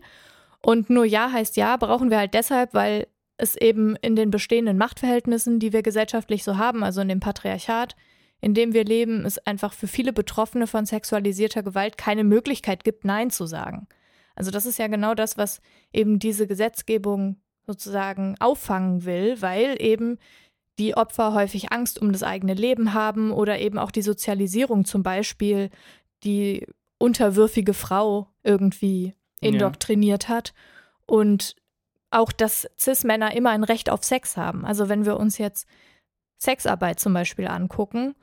Und 0.62 0.89
nur 0.89 1.06
Ja 1.06 1.32
heißt 1.32 1.58
Ja 1.58 1.78
brauchen 1.78 2.10
wir 2.10 2.17
halt 2.17 2.34
deshalb, 2.34 2.74
weil 2.74 3.08
es 3.38 3.56
eben 3.56 3.95
in 3.97 4.15
den 4.15 4.30
bestehenden 4.30 4.78
Machtverhältnissen, 4.78 5.60
die 5.60 5.74
wir 5.74 5.82
gesellschaftlich 5.82 6.43
so 6.43 6.58
haben, 6.58 6.84
also 6.84 7.02
in 7.02 7.10
dem 7.10 7.19
Patriarchat, 7.19 7.95
in 8.39 8.54
dem 8.54 8.74
wir 8.74 8.84
leben, 8.84 9.26
es 9.26 9.39
einfach 9.39 9.74
für 9.74 9.88
viele 9.88 10.13
Betroffene 10.13 10.67
von 10.67 10.86
sexualisierter 10.86 11.63
Gewalt 11.63 11.97
keine 11.97 12.24
Möglichkeit 12.24 12.84
gibt, 12.84 13.06
Nein 13.06 13.32
zu 13.32 13.45
sagen. 13.45 13.88
Also 14.36 14.52
das 14.52 14.65
ist 14.65 14.78
ja 14.78 14.88
genau 14.88 15.15
das, 15.15 15.38
was 15.38 15.62
eben 15.91 16.19
diese 16.19 16.47
Gesetzgebung 16.47 17.41
sozusagen 17.65 18.36
auffangen 18.39 19.06
will, 19.06 19.41
weil 19.41 19.76
eben 19.80 20.17
die 20.79 20.95
Opfer 20.95 21.34
häufig 21.34 21.71
Angst 21.71 22.01
um 22.01 22.12
das 22.12 22.23
eigene 22.23 22.53
Leben 22.53 22.93
haben 22.93 23.31
oder 23.31 23.60
eben 23.60 23.77
auch 23.77 23.91
die 23.91 24.01
Sozialisierung 24.01 24.86
zum 24.86 25.03
Beispiel, 25.03 25.69
die 26.23 26.65
unterwürfige 26.97 27.73
Frau 27.73 28.27
irgendwie 28.43 29.13
Ja. 29.41 29.49
indoktriniert 29.49 30.29
hat 30.29 30.53
und 31.05 31.55
auch, 32.12 32.31
dass 32.31 32.69
Cis-Männer 32.77 33.36
immer 33.36 33.51
ein 33.51 33.63
Recht 33.63 33.89
auf 33.89 34.03
Sex 34.03 34.38
haben. 34.38 34.65
Also 34.65 34.89
wenn 34.89 35.05
wir 35.05 35.17
uns 35.17 35.38
jetzt 35.38 35.67
Sexarbeit 36.38 36.99
zum 36.99 37.13
Beispiel 37.13 37.47
angucken, 37.47 38.15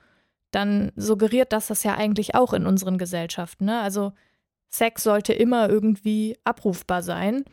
dann 0.51 0.93
suggeriert 0.97 1.53
das 1.53 1.69
das 1.69 1.83
ja 1.85 1.95
eigentlich 1.95 2.35
auch 2.35 2.53
in 2.53 2.67
unseren 2.67 2.99
Gesellschaften. 2.99 3.67
Ne? 3.67 3.81
Also 3.81 4.13
Sex 4.71 5.03
sollte 5.03 5.33
immer 5.33 5.69
irgendwie 5.69 6.37
abrufbar 6.45 7.03
sein 7.03 7.45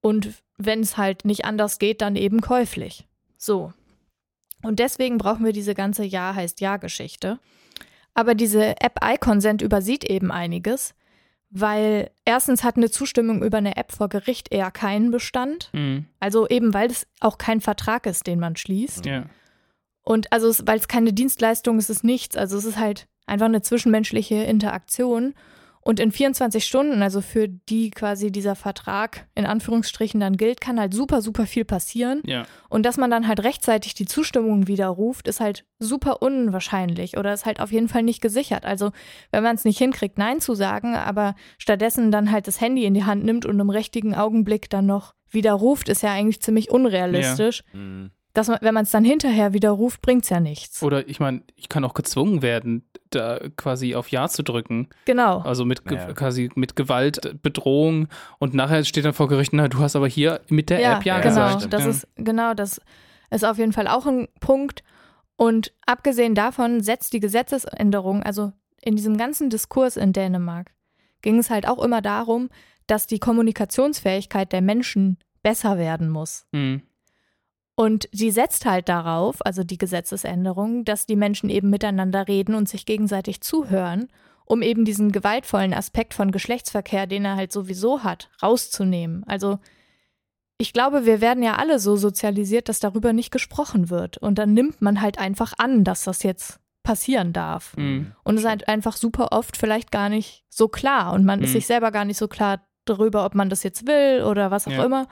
und 0.00 0.42
wenn 0.58 0.80
es 0.80 0.96
halt 0.96 1.24
nicht 1.24 1.44
anders 1.44 1.78
geht, 1.78 2.00
dann 2.00 2.16
eben 2.16 2.40
käuflich. 2.40 3.06
So. 3.36 3.72
Und 4.62 4.78
deswegen 4.78 5.18
brauchen 5.18 5.44
wir 5.44 5.52
diese 5.52 5.74
ganze 5.74 6.04
Ja 6.04 6.34
heißt 6.34 6.60
Ja-Geschichte. 6.60 7.38
Aber 8.14 8.34
diese 8.34 8.80
App 8.80 8.98
iConsent 9.02 9.62
übersieht 9.62 10.04
eben 10.04 10.30
einiges, 10.30 10.94
weil 11.50 12.10
erstens 12.24 12.64
hat 12.64 12.76
eine 12.76 12.90
Zustimmung 12.90 13.42
über 13.42 13.58
eine 13.58 13.76
App 13.76 13.92
vor 13.92 14.08
Gericht 14.08 14.52
eher 14.52 14.70
keinen 14.70 15.10
Bestand. 15.10 15.70
Hm. 15.72 16.06
Also 16.20 16.48
eben, 16.48 16.74
weil 16.74 16.90
es 16.90 17.06
auch 17.20 17.38
kein 17.38 17.60
Vertrag 17.60 18.06
ist, 18.06 18.26
den 18.26 18.40
man 18.40 18.56
schließt. 18.56 19.06
Ja. 19.06 19.26
Und 20.02 20.32
also, 20.32 20.52
weil 20.66 20.78
es 20.78 20.88
keine 20.88 21.12
Dienstleistung 21.12 21.78
ist, 21.78 21.90
ist 21.90 21.98
es 21.98 22.04
nichts. 22.04 22.36
Also 22.36 22.56
es 22.56 22.64
ist 22.64 22.78
halt 22.78 23.06
einfach 23.26 23.46
eine 23.46 23.62
zwischenmenschliche 23.62 24.36
Interaktion. 24.36 25.34
Und 25.84 25.98
in 25.98 26.12
24 26.12 26.64
Stunden, 26.64 27.02
also 27.02 27.20
für 27.20 27.48
die 27.48 27.90
quasi 27.90 28.30
dieser 28.30 28.54
Vertrag 28.54 29.26
in 29.34 29.46
Anführungsstrichen 29.46 30.20
dann 30.20 30.36
gilt, 30.36 30.60
kann 30.60 30.78
halt 30.78 30.94
super, 30.94 31.22
super 31.22 31.44
viel 31.44 31.64
passieren. 31.64 32.22
Ja. 32.24 32.44
Und 32.68 32.86
dass 32.86 32.96
man 32.96 33.10
dann 33.10 33.26
halt 33.26 33.42
rechtzeitig 33.42 33.94
die 33.94 34.06
Zustimmung 34.06 34.68
widerruft, 34.68 35.26
ist 35.26 35.40
halt 35.40 35.64
super 35.80 36.22
unwahrscheinlich 36.22 37.18
oder 37.18 37.32
ist 37.32 37.46
halt 37.46 37.60
auf 37.60 37.72
jeden 37.72 37.88
Fall 37.88 38.04
nicht 38.04 38.20
gesichert. 38.20 38.64
Also 38.64 38.92
wenn 39.32 39.42
man 39.42 39.56
es 39.56 39.64
nicht 39.64 39.78
hinkriegt, 39.78 40.18
Nein 40.18 40.40
zu 40.40 40.54
sagen, 40.54 40.94
aber 40.94 41.34
stattdessen 41.58 42.12
dann 42.12 42.30
halt 42.30 42.46
das 42.46 42.60
Handy 42.60 42.84
in 42.84 42.94
die 42.94 43.04
Hand 43.04 43.24
nimmt 43.24 43.44
und 43.44 43.58
im 43.58 43.70
richtigen 43.70 44.14
Augenblick 44.14 44.70
dann 44.70 44.86
noch 44.86 45.14
widerruft, 45.30 45.88
ist 45.88 46.02
ja 46.02 46.12
eigentlich 46.12 46.40
ziemlich 46.40 46.70
unrealistisch. 46.70 47.64
Mhm. 47.72 48.12
Dass 48.34 48.48
man, 48.48 48.58
wenn 48.62 48.72
man 48.72 48.84
es 48.84 48.90
dann 48.90 49.04
hinterher 49.04 49.52
widerruft, 49.52 50.00
bringt 50.00 50.24
es 50.24 50.30
ja 50.30 50.40
nichts. 50.40 50.82
Oder 50.82 51.06
ich 51.06 51.20
meine, 51.20 51.42
ich 51.54 51.68
kann 51.68 51.84
auch 51.84 51.92
gezwungen 51.92 52.40
werden, 52.40 52.88
da 53.10 53.38
quasi 53.56 53.94
auf 53.94 54.08
Ja 54.10 54.26
zu 54.28 54.42
drücken. 54.42 54.88
Genau. 55.04 55.40
Also 55.40 55.66
mit 55.66 55.84
ge- 55.84 55.98
Ja. 55.98 56.12
quasi 56.14 56.50
mit 56.54 56.74
Gewalt, 56.74 57.26
äh, 57.26 57.34
Bedrohung 57.34 58.08
und 58.38 58.54
nachher 58.54 58.84
steht 58.84 59.04
dann 59.04 59.12
vor 59.12 59.28
Gericht, 59.28 59.52
na, 59.52 59.68
du 59.68 59.78
hast 59.80 59.96
aber 59.96 60.08
hier 60.08 60.40
mit 60.48 60.70
der 60.70 60.80
ja, 60.80 60.96
App 60.96 61.04
Ja 61.04 61.16
ja, 61.16 61.20
genau. 61.22 61.56
gesagt. 61.56 61.72
Das 61.72 61.82
ja. 61.84 61.90
ist 61.90 62.08
genau 62.16 62.54
das 62.54 62.80
ist 63.30 63.44
auf 63.44 63.58
jeden 63.58 63.72
Fall 63.72 63.86
auch 63.88 64.06
ein 64.06 64.28
Punkt. 64.40 64.82
Und 65.36 65.72
abgesehen 65.86 66.34
davon 66.34 66.82
setzt 66.82 67.12
die 67.12 67.20
Gesetzesänderung, 67.20 68.22
also 68.22 68.52
in 68.80 68.96
diesem 68.96 69.16
ganzen 69.16 69.50
Diskurs 69.50 69.96
in 69.96 70.12
Dänemark, 70.12 70.72
ging 71.22 71.38
es 71.38 71.50
halt 71.50 71.66
auch 71.68 71.82
immer 71.82 72.00
darum, 72.02 72.48
dass 72.86 73.06
die 73.06 73.18
Kommunikationsfähigkeit 73.18 74.52
der 74.52 74.60
Menschen 74.62 75.18
besser 75.42 75.78
werden 75.78 76.08
muss. 76.08 76.46
Hm. 76.54 76.82
Und 77.74 78.08
sie 78.12 78.30
setzt 78.30 78.66
halt 78.66 78.88
darauf, 78.88 79.44
also 79.46 79.64
die 79.64 79.78
Gesetzesänderung, 79.78 80.84
dass 80.84 81.06
die 81.06 81.16
Menschen 81.16 81.48
eben 81.50 81.70
miteinander 81.70 82.28
reden 82.28 82.54
und 82.54 82.68
sich 82.68 82.86
gegenseitig 82.86 83.40
zuhören 83.40 84.08
um 84.44 84.60
eben 84.60 84.84
diesen 84.84 85.12
gewaltvollen 85.12 85.72
Aspekt 85.72 86.12
von 86.12 86.30
Geschlechtsverkehr, 86.32 87.06
den 87.06 87.24
er 87.24 87.36
halt 87.36 87.52
sowieso 87.52 88.02
hat, 88.02 88.28
rauszunehmen. 88.42 89.24
Also 89.26 89.60
ich 90.58 90.72
glaube, 90.72 91.06
wir 91.06 91.20
werden 91.22 91.42
ja 91.42 91.54
alle 91.56 91.78
so 91.78 91.96
sozialisiert, 91.96 92.68
dass 92.68 92.80
darüber 92.80 93.12
nicht 93.12 93.30
gesprochen 93.30 93.88
wird. 93.88 94.18
Und 94.18 94.36
dann 94.38 94.52
nimmt 94.52 94.82
man 94.82 95.00
halt 95.00 95.18
einfach 95.18 95.54
an, 95.58 95.84
dass 95.84 96.04
das 96.04 96.22
jetzt 96.22 96.58
passieren 96.82 97.32
darf. 97.32 97.74
Mhm. 97.76 98.12
Und 98.24 98.34
es 98.34 98.42
ist 98.42 98.48
halt 98.48 98.68
einfach 98.68 98.96
super 98.96 99.28
oft 99.30 99.56
vielleicht 99.56 99.90
gar 99.90 100.08
nicht 100.08 100.44
so 100.50 100.68
klar. 100.68 101.12
Und 101.14 101.24
man 101.24 101.40
ist 101.40 101.50
Mhm. 101.50 101.54
sich 101.54 101.66
selber 101.66 101.90
gar 101.92 102.04
nicht 102.04 102.18
so 102.18 102.28
klar 102.28 102.60
darüber, 102.84 103.24
ob 103.24 103.34
man 103.34 103.48
das 103.48 103.62
jetzt 103.62 103.86
will 103.86 104.22
oder 104.24 104.50
was 104.50 104.66
auch 104.66 104.72
Ja. 104.72 104.84
immer. 104.84 105.06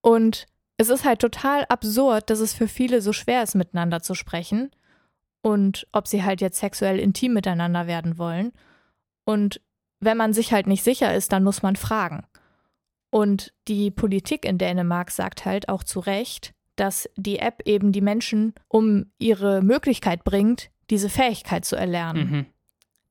Und 0.00 0.46
es 0.80 0.88
ist 0.88 1.04
halt 1.04 1.20
total 1.20 1.66
absurd, 1.68 2.30
dass 2.30 2.40
es 2.40 2.54
für 2.54 2.66
viele 2.66 3.02
so 3.02 3.12
schwer 3.12 3.42
ist, 3.42 3.54
miteinander 3.54 4.00
zu 4.00 4.14
sprechen. 4.14 4.70
Und 5.42 5.86
ob 5.92 6.08
sie 6.08 6.24
halt 6.24 6.40
jetzt 6.40 6.58
sexuell 6.58 6.98
intim 6.98 7.34
miteinander 7.34 7.86
werden 7.86 8.16
wollen. 8.16 8.52
Und 9.26 9.60
wenn 10.00 10.16
man 10.16 10.32
sich 10.32 10.54
halt 10.54 10.66
nicht 10.66 10.82
sicher 10.82 11.14
ist, 11.14 11.32
dann 11.32 11.44
muss 11.44 11.62
man 11.62 11.76
fragen. 11.76 12.24
Und 13.10 13.52
die 13.68 13.90
Politik 13.90 14.46
in 14.46 14.56
Dänemark 14.56 15.10
sagt 15.10 15.44
halt 15.44 15.68
auch 15.68 15.84
zu 15.84 16.00
Recht, 16.00 16.54
dass 16.76 17.10
die 17.16 17.40
App 17.40 17.60
eben 17.66 17.92
die 17.92 18.00
Menschen 18.00 18.54
um 18.66 19.12
ihre 19.18 19.60
Möglichkeit 19.60 20.24
bringt, 20.24 20.70
diese 20.88 21.10
Fähigkeit 21.10 21.66
zu 21.66 21.76
erlernen, 21.76 22.30
Mhm. 22.30 22.46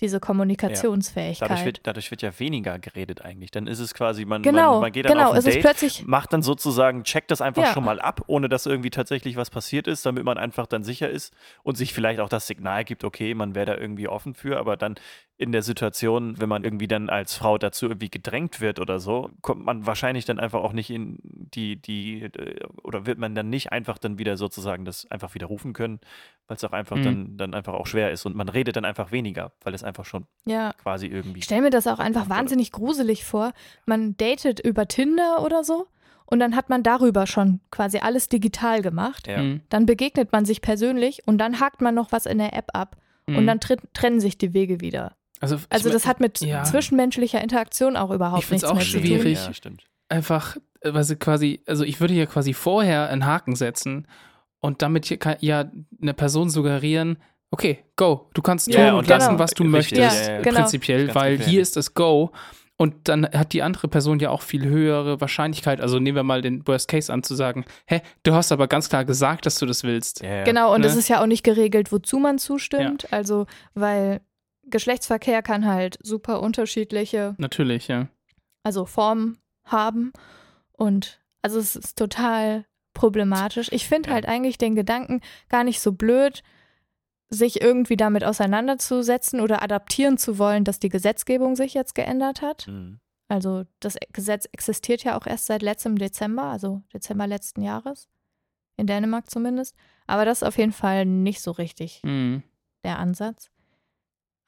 Diese 0.01 0.19
Kommunikationsfähigkeit. 0.19 1.49
Dadurch 1.49 1.65
wird, 1.65 1.79
dadurch 1.83 2.11
wird 2.11 2.21
ja 2.21 2.37
weniger 2.39 2.79
geredet 2.79 3.21
eigentlich. 3.23 3.51
Dann 3.51 3.67
ist 3.67 3.79
es 3.79 3.93
quasi, 3.93 4.25
man, 4.25 4.41
genau, 4.43 4.73
man, 4.73 4.81
man 4.81 4.91
geht 4.91 5.05
dann 5.05 5.17
genau, 5.17 5.29
auf 5.29 5.35
ein 5.35 5.43
Date, 5.43 5.61
plötzlich 5.61 6.05
macht 6.05 6.33
dann 6.33 6.41
sozusagen, 6.41 7.03
checkt 7.03 7.31
das 7.31 7.41
einfach 7.41 7.63
Ja. 7.63 7.73
schon 7.73 7.83
mal 7.83 7.99
ab, 7.99 8.21
ohne 8.27 8.49
dass 8.49 8.65
irgendwie 8.65 8.89
tatsächlich 8.89 9.35
was 9.35 9.49
passiert 9.49 9.87
ist, 9.87 10.05
damit 10.05 10.23
man 10.23 10.37
einfach 10.37 10.67
dann 10.67 10.83
sicher 10.83 11.09
ist 11.09 11.33
und 11.63 11.77
sich 11.77 11.93
vielleicht 11.93 12.19
auch 12.19 12.29
das 12.29 12.47
Signal 12.47 12.83
gibt, 12.83 13.03
okay, 13.03 13.33
man 13.33 13.55
wäre 13.55 13.65
da 13.67 13.75
irgendwie 13.77 14.07
offen 14.07 14.33
für, 14.33 14.57
aber 14.57 14.77
dann 14.77 14.95
in 15.41 15.53
der 15.53 15.61
Situation, 15.63 16.39
wenn 16.39 16.49
man 16.49 16.65
irgendwie 16.65 16.89
dann 16.89 17.09
als 17.09 17.33
Frau 17.33 17.57
dazu 17.57 17.85
irgendwie 17.85 18.09
gedrängt 18.09 18.59
wird 18.59 18.77
oder 18.77 18.99
so, 18.99 19.29
kommt 19.41 19.63
man 19.63 19.85
wahrscheinlich 19.87 20.25
dann 20.25 20.37
einfach 20.37 20.59
auch 20.61 20.73
nicht 20.73 20.89
in 20.89 21.17
die, 21.23 21.77
die, 21.77 22.23
äh, 22.23 22.59
oder 22.83 23.05
wird 23.05 23.19
man 23.19 23.35
dann 23.35 23.49
nicht 23.49 23.71
einfach 23.71 23.97
dann 23.97 24.17
wieder 24.19 24.35
sozusagen 24.35 24.83
das 24.83 25.09
einfach 25.09 25.35
wieder 25.35 25.47
rufen 25.47 25.71
können, 25.71 26.01
weil 26.47 26.57
es 26.57 26.63
auch 26.65 26.73
einfach 26.73 26.97
Mhm. 26.97 27.03
dann, 27.03 27.37
dann 27.37 27.53
einfach 27.53 27.73
auch 27.73 27.87
schwer 27.87 28.11
ist 28.11 28.25
und 28.25 28.35
man 28.35 28.49
redet 28.49 28.75
dann 28.75 28.83
einfach 28.83 29.13
weniger, 29.13 29.53
weil 29.63 29.73
es 29.73 29.81
einfach 29.81 30.03
schon 30.03 30.25
ja. 30.45 30.73
quasi 30.73 31.07
irgendwie 31.07 31.39
Ich 31.39 31.45
stelle 31.45 31.61
mir 31.61 31.69
das 31.69 31.87
auch 31.87 31.99
einfach 31.99 32.27
wahnsinnig 32.27 32.73
gruselig 32.73 33.23
vor. 33.23 33.53
Man 33.85 34.17
datet 34.17 34.59
über 34.59 34.89
Tinder 34.89 35.41
oder 35.41 35.63
so 35.63 35.87
und 36.25 36.39
dann 36.39 36.53
hat 36.53 36.69
man 36.69 36.83
darüber 36.83 37.25
schon 37.27 37.61
quasi 37.71 37.99
alles 37.99 38.27
digital 38.27 38.81
gemacht. 38.81 39.27
Ja. 39.27 39.41
Mhm. 39.41 39.61
Dann 39.69 39.85
begegnet 39.85 40.33
man 40.33 40.43
sich 40.43 40.61
persönlich 40.61 41.25
und 41.25 41.37
dann 41.37 41.61
hakt 41.61 41.79
man 41.79 41.95
noch 41.95 42.11
was 42.11 42.25
in 42.25 42.39
der 42.39 42.53
App 42.53 42.71
ab 42.73 42.97
und 43.25 43.43
Mhm. 43.43 43.47
dann 43.47 43.59
trennen 43.93 44.19
sich 44.19 44.37
die 44.37 44.53
Wege 44.53 44.81
wieder. 44.81 45.15
Also, 45.39 45.57
Also 45.69 45.85
mein, 45.89 45.93
das 45.93 46.05
hat 46.05 46.19
mit 46.19 46.39
ja. 46.41 46.63
zwischenmenschlicher 46.63 47.41
Interaktion 47.41 47.95
auch 47.97 48.11
überhaupt 48.11 48.43
Ich 48.43 48.51
nichts 48.51 48.63
auch 48.65 48.75
mehr 48.75 48.83
zu 48.83 48.91
tun. 48.93 49.01
schwierig. 49.01 49.37
Ja, 49.45 49.53
stimmt. 49.53 49.83
einfach, 50.09 50.57
weil 50.83 51.03
sie 51.03 51.15
quasi, 51.15 51.61
also 51.67 51.83
ich 51.83 51.99
würde 52.01 52.13
ja 52.13 52.25
quasi 52.25 52.53
vorher 52.53 53.09
einen 53.09 53.25
Haken 53.25 53.55
setzen 53.55 54.07
und 54.59 54.81
damit 54.81 55.05
hier 55.05 55.17
kann, 55.17 55.35
ja 55.39 55.71
eine 56.01 56.13
Person 56.13 56.49
suggerieren, 56.49 57.17
okay, 57.51 57.79
go, 57.95 58.29
du 58.33 58.41
kannst 58.41 58.65
tun 58.71 58.75
Ja, 58.75 58.91
und 58.93 58.99
und 58.99 59.07
lassen, 59.07 59.29
genau. 59.29 59.39
was 59.39 59.51
du 59.51 59.63
Richtig, 59.63 59.99
möchtest, 59.99 60.27
ja, 60.27 60.41
genau. 60.41 60.59
prinzipiell, 60.59 61.15
weil 61.15 61.31
gefährlich. 61.37 61.47
hier 61.47 61.61
ist 61.61 61.75
das 61.77 61.93
Go 61.93 62.31
und 62.77 63.09
dann 63.09 63.25
hat 63.25 63.51
die 63.53 63.61
andere 63.61 63.87
Person 63.89 64.19
ja 64.19 64.29
auch 64.29 64.41
viel 64.41 64.65
höhere 64.65 65.19
Wahrscheinlichkeit, 65.19 65.81
also 65.81 65.99
nehmen 65.99 66.15
wir 66.15 66.23
mal 66.23 66.41
den 66.41 66.65
Worst 66.67 66.87
Case 66.87 67.11
an, 67.11 67.23
zu 67.23 67.35
sagen, 67.35 67.65
hä, 67.87 68.01
du 68.23 68.33
hast 68.33 68.51
aber 68.51 68.67
ganz 68.67 68.87
klar 68.89 69.03
gesagt, 69.03 69.45
dass 69.45 69.57
du 69.59 69.65
das 69.65 69.83
willst. 69.83 70.21
Ja, 70.21 70.29
ja. 70.37 70.43
Genau, 70.43 70.73
und 70.73 70.81
Ne? 70.81 70.87
es 70.87 70.95
ist 70.95 71.07
ja 71.09 71.21
auch 71.21 71.25
nicht 71.25 71.43
geregelt, 71.43 71.91
wozu 71.91 72.19
man 72.19 72.37
zustimmt. 72.37 73.11
Also, 73.11 73.47
weil 73.73 74.21
Geschlechtsverkehr 74.69 75.41
kann 75.41 75.65
halt 75.65 75.97
super 76.03 76.41
unterschiedliche, 76.41 77.35
Natürlich, 77.37 77.87
ja. 77.87 78.07
also 78.63 78.85
Formen 78.85 79.39
haben. 79.65 80.11
Und 80.73 81.19
also 81.41 81.59
es 81.59 81.75
ist 81.75 81.97
total 81.97 82.65
problematisch. 82.93 83.69
Ich 83.71 83.87
finde 83.87 84.09
Ja. 84.09 84.15
halt 84.15 84.25
eigentlich 84.27 84.57
den 84.57 84.75
Gedanken 84.75 85.21
gar 85.49 85.63
nicht 85.63 85.79
so 85.79 85.91
blöd, 85.93 86.41
sich 87.29 87.61
irgendwie 87.61 87.95
damit 87.95 88.23
auseinanderzusetzen 88.23 89.39
oder 89.39 89.61
adaptieren 89.61 90.17
zu 90.17 90.39
wollen, 90.39 90.63
dass 90.63 90.79
die 90.79 90.89
Gesetzgebung 90.89 91.55
sich 91.55 91.73
jetzt 91.75 91.93
geändert 91.95 92.41
hat. 92.41 92.67
Mhm. 92.67 92.99
Also 93.27 93.63
das 93.79 93.95
Gesetz 94.11 94.47
existiert 94.51 95.03
ja 95.03 95.15
auch 95.15 95.27
erst 95.27 95.45
seit 95.45 95.61
letztem 95.61 95.97
Dezember, 95.99 96.43
also 96.45 96.81
Dezember 96.91 97.27
letzten 97.27 97.61
Jahres. 97.61 98.07
In 98.77 98.87
Dänemark 98.87 99.29
zumindest. 99.29 99.75
Aber 100.07 100.25
das 100.25 100.41
ist 100.41 100.47
auf 100.47 100.57
jeden 100.57 100.71
Fall 100.71 101.05
nicht 101.05 101.41
so 101.41 101.51
richtig 101.51 102.01
Mhm. 102.03 102.41
der 102.83 102.97
Ansatz. 102.97 103.51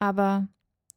Aber 0.02 0.48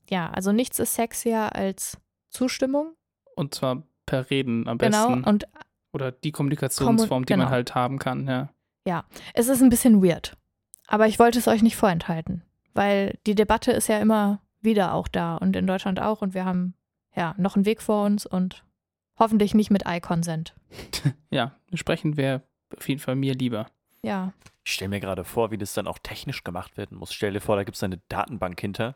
ja, 0.10 0.32
also 0.32 0.52
nichts 0.52 0.80
ist 0.80 0.96
sexier 0.96 1.56
als 1.56 2.00
Zustimmung. 2.32 2.96
Und 3.36 3.54
zwar 3.54 3.84
per 4.08 4.32
Reden 4.32 4.68
am 4.68 4.80
Genau. 4.80 5.10
besten. 5.10 5.24
Und 5.24 5.48
Oder 5.94 6.12
die 6.12 6.32
Kommunikationsform, 6.32 7.24
die 7.24 7.34
genau. 7.34 7.44
man 7.44 7.54
halt 7.54 7.76
haben 7.76 8.00
kann, 8.00 8.28
ja. 8.84 9.06
es 9.36 9.48
ist 9.48 9.62
ein 9.62 9.70
bisschen 9.70 10.04
weird. 10.04 10.36
Aber 10.88 11.06
ich 11.06 11.20
wollte 11.20 11.38
es 11.38 11.48
euch 11.48 11.62
nicht 11.62 11.76
vorenthalten. 11.76 12.42
Weil 12.74 13.20
die 13.28 13.36
Debatte 13.36 13.72
ist 13.72 13.88
ja 13.88 14.00
immer 14.00 14.42
wieder 14.60 14.94
auch 14.96 15.08
da 15.08 15.36
und 15.36 15.56
in 15.56 15.68
Deutschland 15.68 16.02
auch. 16.02 16.24
Und 16.24 16.34
wir 16.34 16.44
haben 16.44 16.74
ja 17.16 17.36
noch 17.38 17.56
einen 17.56 17.66
Weg 17.66 17.84
vor 17.84 18.06
uns 18.06 18.26
und 18.26 18.66
hoffentlich 19.20 19.54
nicht 19.54 19.70
mit 19.70 19.86
Eye-Consent. 19.86 20.56
Ja, 21.30 21.56
sprechen 21.74 22.18
wäre 22.18 22.42
auf 22.76 22.88
jeden 22.88 23.02
Fall 23.02 23.16
mir 23.16 23.34
lieber. 23.34 23.68
Ja. 24.06 24.34
Ich 24.64 24.74
stelle 24.74 24.90
mir 24.90 25.00
gerade 25.00 25.24
vor, 25.24 25.52
wie 25.52 25.58
das 25.58 25.74
dann 25.74 25.88
auch 25.88 26.00
technisch 26.00 26.44
gemacht 26.44 26.78
werden 26.78 26.98
muss. 26.98 27.14
Stell 27.14 27.34
dir 27.34 27.42
vor, 27.42 27.56
da 27.56 27.64
gibt 27.64 27.76
es 27.76 27.84
eine 27.84 28.00
Datenbank 28.10 28.60
hinter, 28.60 28.96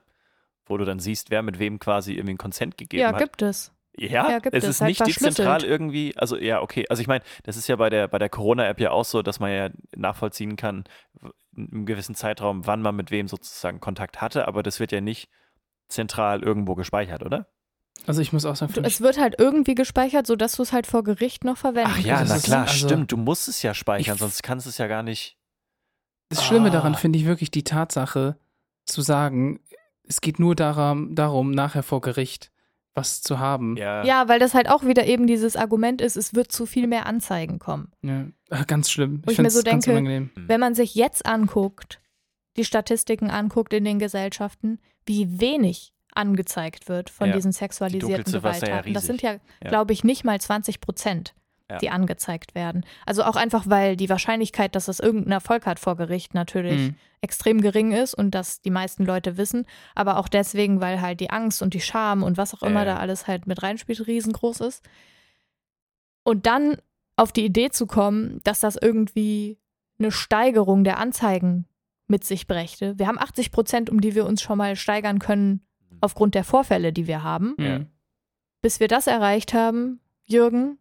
wo 0.66 0.78
du 0.78 0.86
dann 0.86 1.00
siehst, 1.00 1.30
wer 1.32 1.42
mit 1.42 1.60
wem 1.60 1.80
quasi 1.80 2.14
irgendwie 2.14 2.32
einen 2.32 2.38
Consent 2.38 2.78
gegeben 2.78 3.02
Ja, 3.02 3.12
hat. 3.14 3.20
gibt 3.20 3.42
es. 3.42 3.72
Ja, 3.98 4.30
Ja, 4.30 4.40
gibt 4.40 4.56
es 4.56 4.64
es, 4.64 4.70
ist 4.70 4.82
halt 4.82 4.90
nicht 4.90 5.06
dezentral 5.08 5.64
irgendwie, 5.64 6.16
also 6.16 6.38
ja, 6.38 6.62
okay. 6.62 6.86
Also 6.90 7.02
ich 7.02 7.08
meine, 7.08 7.24
das 7.44 7.58
ist 7.58 7.68
ja 7.68 7.76
bei 7.76 7.90
der, 7.90 8.08
bei 8.08 8.18
der 8.18 8.30
Corona-App 8.30 8.80
ja 8.80 8.92
auch 8.92 9.04
so, 9.04 9.22
dass 9.22 9.40
man 9.40 9.52
ja 9.52 9.70
nachvollziehen 9.96 10.56
kann, 10.56 10.86
in 11.56 11.72
einem 11.72 11.86
gewissen 11.86 12.16
Zeitraum, 12.16 12.66
wann 12.66 12.82
man 12.82 12.96
mit 12.96 13.12
wem 13.12 13.28
sozusagen 13.28 13.80
Kontakt 13.80 14.22
hatte, 14.22 14.48
aber 14.48 14.64
das 14.64 14.80
wird 14.80 14.92
ja 14.92 15.02
nicht 15.02 15.30
zentral 15.90 16.44
irgendwo 16.44 16.76
gespeichert, 16.76 17.24
oder? 17.24 17.48
Also 18.08 18.22
ich 18.22 18.34
muss 18.34 18.46
auch 18.46 18.56
sagen, 18.56 18.74
Du, 18.74 18.82
ich 18.82 18.88
es 18.88 19.02
wird 19.02 19.20
halt 19.20 19.36
irgendwie 19.38 19.76
gespeichert, 19.76 20.26
sodass 20.28 20.54
du 20.56 20.64
es 20.64 20.74
halt 20.74 20.88
vor 20.88 21.04
Gericht 21.04 21.44
noch 21.44 21.58
verwenden 21.58 21.92
Ach 21.94 22.00
ja, 22.00 22.20
das 22.22 22.30
na 22.30 22.38
klar, 22.40 22.62
also- 22.68 22.88
stimmt. 22.88 23.12
Du 23.12 23.18
musst 23.18 23.48
es 23.48 23.62
ja 23.62 23.74
speichern, 23.74 24.16
Ich- 24.16 24.20
sonst 24.20 24.42
kannst 24.44 24.66
du 24.66 24.70
es 24.70 24.78
ja 24.78 24.88
gar 24.88 25.04
nicht. 25.04 25.38
Das 26.30 26.44
Schlimme 26.46 26.70
Ah. 26.70 26.72
daran 26.72 26.96
finde 26.96 27.18
ich 27.20 27.26
wirklich 27.26 27.52
die 27.52 27.64
Tatsache, 27.64 28.38
zu 28.86 29.02
sagen, 29.02 29.60
es 30.08 30.22
geht 30.22 30.40
nur 30.40 30.56
darum, 30.56 31.14
darum, 31.16 31.52
nachher 31.52 31.84
vor 31.84 32.02
Gericht 32.02 32.52
was 32.96 33.22
zu 33.22 33.38
haben. 33.40 33.78
Ja, 33.78 34.04
Ja, 34.04 34.28
weil 34.28 34.40
das 34.40 34.54
halt 34.56 34.68
auch 34.70 34.84
wieder 34.84 35.06
eben 35.06 35.28
dieses 35.28 35.56
Argument 35.56 36.02
ist, 36.02 36.18
es 36.18 36.34
wird 36.34 36.52
zu 36.52 36.66
viel 36.66 36.88
mehr 36.88 37.06
Anzeigen 37.06 37.60
kommen. 37.60 37.92
Ja. 38.02 38.26
Ah, 38.50 38.64
Ganz 38.64 38.90
schlimm. 38.90 39.22
Wo 39.24 39.30
ich 39.32 39.36
finde 39.36 39.48
mir 39.48 39.52
so 39.52 39.60
es 39.60 39.66
ganz 39.66 39.86
denke, 39.86 40.00
unangenehm. 40.00 40.30
Wenn 40.36 40.60
man 40.60 40.74
sich 40.76 40.96
jetzt 40.96 41.26
anguckt, 41.26 42.02
die 42.58 42.66
Statistiken 42.66 43.30
anguckt 43.30 43.74
in 43.74 43.86
den 43.86 44.00
Gesellschaften, 44.00 44.80
wie 45.06 45.40
wenig 45.40 45.94
angezeigt 46.20 46.88
wird 46.88 47.10
von 47.10 47.30
Ja, 47.30 47.36
diesen 47.36 47.52
die 47.52 47.58
sexualisierten 47.58 48.16
Dunkelziffer 48.26 48.52
ist 48.52 48.62
ja 48.62 48.68
Gewalttaten. 48.68 48.94
das 48.94 49.06
sind 49.06 49.22
ja, 49.22 49.38
glaube 49.62 49.94
ich, 49.94 50.04
nicht 50.04 50.24
mal 50.24 50.40
20 50.40 50.82
Prozent, 50.82 51.34
die 51.82 51.90
angezeigt 51.92 52.56
werden. 52.56 52.84
Also 53.06 53.24
auch 53.24 53.36
einfach, 53.36 53.66
weil 53.68 53.96
die 53.96 54.10
Wahrscheinlichkeit, 54.10 54.74
dass 54.76 54.86
das 54.86 55.00
irgendeinen 55.00 55.34
Erfolg 55.34 55.68
hat 55.68 55.80
vor 55.80 55.96
Gericht, 55.96 56.34
natürlich 56.34 56.90
Mhm. 56.90 56.96
extrem 57.22 57.62
gering 57.62 57.92
ist 57.92 58.16
und 58.16 58.32
dass 58.32 58.62
die 58.62 58.72
meisten 58.72 59.06
Leute 59.06 59.38
wissen, 59.38 59.66
aber 59.94 60.18
auch 60.18 60.28
deswegen, 60.30 60.82
weil 60.82 61.00
halt 61.00 61.20
die 61.20 61.30
Angst 61.30 61.62
und 61.62 61.74
die 61.76 61.82
Scham 61.82 62.24
und 62.24 62.38
was 62.38 62.56
auch 62.56 62.64
immer 62.64 62.80
ja. 62.86 62.94
da 62.94 62.98
alles 62.98 63.28
halt 63.28 63.46
mit 63.46 63.62
reinspielt, 63.62 64.08
riesengroß 64.08 64.62
ist. 64.62 64.84
Und 66.24 66.46
dann 66.48 66.78
auf 67.18 67.32
die 67.32 67.46
Idee 67.46 67.70
zu 67.70 67.86
kommen, 67.86 68.40
dass 68.44 68.62
das 68.62 68.76
irgendwie 68.76 69.60
eine 70.00 70.12
Steigerung 70.12 70.84
der 70.84 70.98
Anzeigen 70.98 71.68
mit 72.08 72.24
sich 72.24 72.48
brächte. 72.48 72.98
Wir 72.98 73.06
haben 73.08 73.20
80 73.20 73.52
Prozent, 73.52 73.90
um 73.92 74.02
die 74.02 74.16
wir 74.16 74.26
uns 74.26 74.42
schon 74.42 74.58
mal 74.58 74.76
steigern 74.76 75.20
können 75.20 75.62
aufgrund 76.02 76.36
der 76.36 76.44
Vorfälle, 76.44 76.94
die 76.94 77.08
wir 77.08 77.24
haben. 77.24 77.56
Mhm. 77.58 77.88
Bis 78.62 78.80
wir 78.80 78.88
das 78.88 79.08
erreicht 79.08 79.54
haben, 79.54 80.00
Jürgen, 80.26 80.78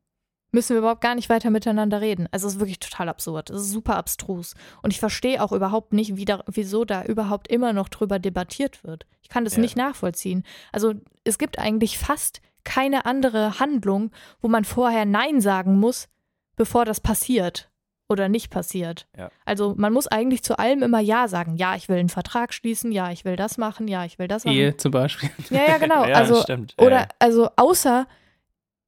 müssen 0.51 0.71
wir 0.75 0.79
überhaupt 0.79 1.01
gar 1.03 1.15
nicht 1.15 1.29
weiter 1.29 1.51
miteinander 1.51 2.01
reden. 2.01 2.27
Also 2.31 2.47
es 2.47 2.55
ist 2.55 2.61
wirklich 2.61 2.81
total 2.81 3.09
absurd. 3.09 3.51
Es 3.51 3.63
ist 3.63 3.71
super 3.71 3.97
abstrus. 3.97 4.55
Und 4.83 4.93
ich 4.93 4.99
verstehe 5.01 5.43
auch 5.43 5.53
überhaupt 5.53 5.93
nicht, 5.93 6.17
wie 6.17 6.25
da, 6.25 6.43
wieso 6.47 6.85
da 6.85 7.05
überhaupt 7.05 7.49
immer 7.49 7.73
noch 7.73 7.89
drüber 7.89 8.19
debattiert 8.19 8.83
wird. 8.83 9.07
Ich 9.23 9.29
kann 9.29 9.45
das 9.45 9.57
Ja. 9.57 9.61
nicht 9.61 9.77
nachvollziehen. 9.77 10.45
Also 10.73 10.95
es 11.25 11.39
gibt 11.39 11.59
eigentlich 11.59 11.99
fast 11.99 12.41
keine 12.65 13.07
andere 13.07 13.61
Handlung, 13.61 14.11
wo 14.41 14.49
man 14.49 14.65
vorher 14.65 15.05
Nein 15.05 15.41
sagen 15.41 15.79
muss, 15.79 16.09
bevor 16.57 16.85
das 16.85 17.01
passiert 17.01 17.71
oder 18.09 18.29
nicht 18.29 18.51
passiert. 18.51 19.07
Ja. 19.17 19.31
Also 19.45 19.75
man 19.77 19.93
muss 19.93 20.07
eigentlich 20.07 20.43
zu 20.43 20.59
allem 20.59 20.83
immer 20.83 21.01
Ja 21.01 21.29
sagen. 21.29 21.57
Ja, 21.57 21.77
ich 21.77 21.89
will 21.89 21.99
einen 21.99 22.09
Vertrag 22.09 22.55
schließen. 22.55 22.91
Ja, 22.93 23.11
ich 23.11 23.25
will 23.25 23.37
das 23.37 23.59
machen. 23.59 23.89
Ja, 23.89 24.05
ich 24.05 24.19
will 24.19 24.29
das 24.29 24.45
machen. 24.45 24.57
Ehe 24.57 24.77
zum 24.77 24.93
Beispiel. 24.93 25.31
Ja, 25.51 25.63
ja, 25.69 25.79
genau. 25.79 26.05
Ja, 26.09 26.15
also 26.15 26.41
stimmt. 26.43 26.75
Oder 26.79 27.01
ja. 27.01 27.09
also 27.19 27.51
außer 27.57 28.07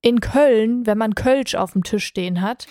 in 0.02 0.20
Köln, 0.20 0.86
wenn 0.86 0.96
man 0.96 1.14
Kölsch 1.14 1.54
auf 1.54 1.72
dem 1.72 1.82
Tisch 1.82 2.06
stehen 2.06 2.40
hat, 2.40 2.66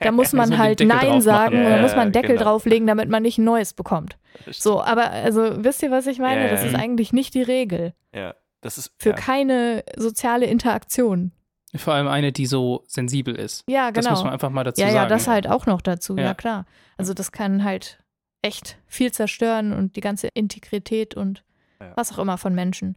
da 0.00 0.10
muss 0.10 0.32
man 0.32 0.58
halt 0.58 0.80
Nein 0.80 1.20
sagen 1.20 1.60
oder 1.60 1.76
Ja, 1.76 1.82
muss 1.82 1.92
man 1.92 2.00
einen 2.00 2.12
Deckel 2.12 2.36
genau. 2.36 2.42
drauflegen, 2.42 2.88
damit 2.88 3.08
man 3.08 3.22
nicht 3.22 3.38
ein 3.38 3.44
neues 3.44 3.72
bekommt. 3.72 4.18
So, 4.50 4.82
aber 4.82 5.10
also 5.10 5.62
wisst 5.62 5.82
ihr, 5.82 5.92
was 5.92 6.06
ich 6.08 6.18
meine? 6.18 6.48
Das 6.48 6.64
ist 6.64 6.74
eigentlich 6.74 7.12
nicht 7.12 7.34
die 7.34 7.42
Regel 7.42 7.94
Ja, 8.12 8.34
das 8.60 8.78
ist 8.78 8.92
für 8.98 9.12
keine 9.12 9.84
soziale 9.96 10.46
Interaktion. 10.46 11.30
Vor 11.74 11.94
allem 11.94 12.06
eine, 12.08 12.32
die 12.32 12.46
so 12.46 12.84
sensibel 12.86 13.34
ist. 13.34 13.64
Ja, 13.68 13.90
Das 13.90 14.04
genau. 14.04 14.14
muss 14.16 14.24
man 14.24 14.32
einfach 14.32 14.50
mal 14.50 14.64
dazu 14.64 14.80
ja, 14.80 14.86
sagen. 14.88 14.96
ja, 14.96 15.06
das 15.06 15.26
halt 15.26 15.48
auch 15.48 15.66
noch 15.66 15.82
dazu, 15.82 16.16
ja. 16.16 16.24
Ja. 16.26 16.34
klar. 16.34 16.64
Also 16.96 17.12
das 17.12 17.32
kann 17.32 17.64
halt 17.64 18.02
echt 18.42 18.78
viel 18.86 19.10
zerstören 19.12 19.72
und 19.72 19.96
die 19.96 20.00
ganze 20.00 20.28
Integrität 20.28 21.14
und 21.16 21.44
Ja. 21.80 21.92
was 21.96 22.12
auch 22.12 22.18
immer 22.18 22.38
von 22.38 22.54
Menschen, 22.54 22.96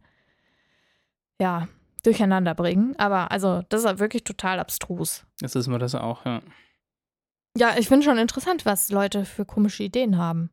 ja, 1.40 1.68
durcheinander 2.04 2.54
bringen. 2.54 2.94
Aber 2.98 3.30
also 3.30 3.62
das 3.68 3.80
ist 3.82 3.86
halt 3.86 3.98
wirklich 3.98 4.24
total 4.24 4.58
abstrus. 4.60 5.26
Jetzt 5.40 5.54
ist 5.56 5.66
mir 5.66 5.78
das 5.78 5.94
auch, 5.94 6.24
ja. 6.24 6.40
Ja, 7.58 7.74
ich 7.76 7.88
finde 7.88 8.04
schon 8.04 8.16
interessant, 8.18 8.64
was 8.64 8.90
Leute 8.90 9.24
für 9.24 9.44
komische 9.44 9.82
Ideen 9.82 10.16
haben. 10.16 10.50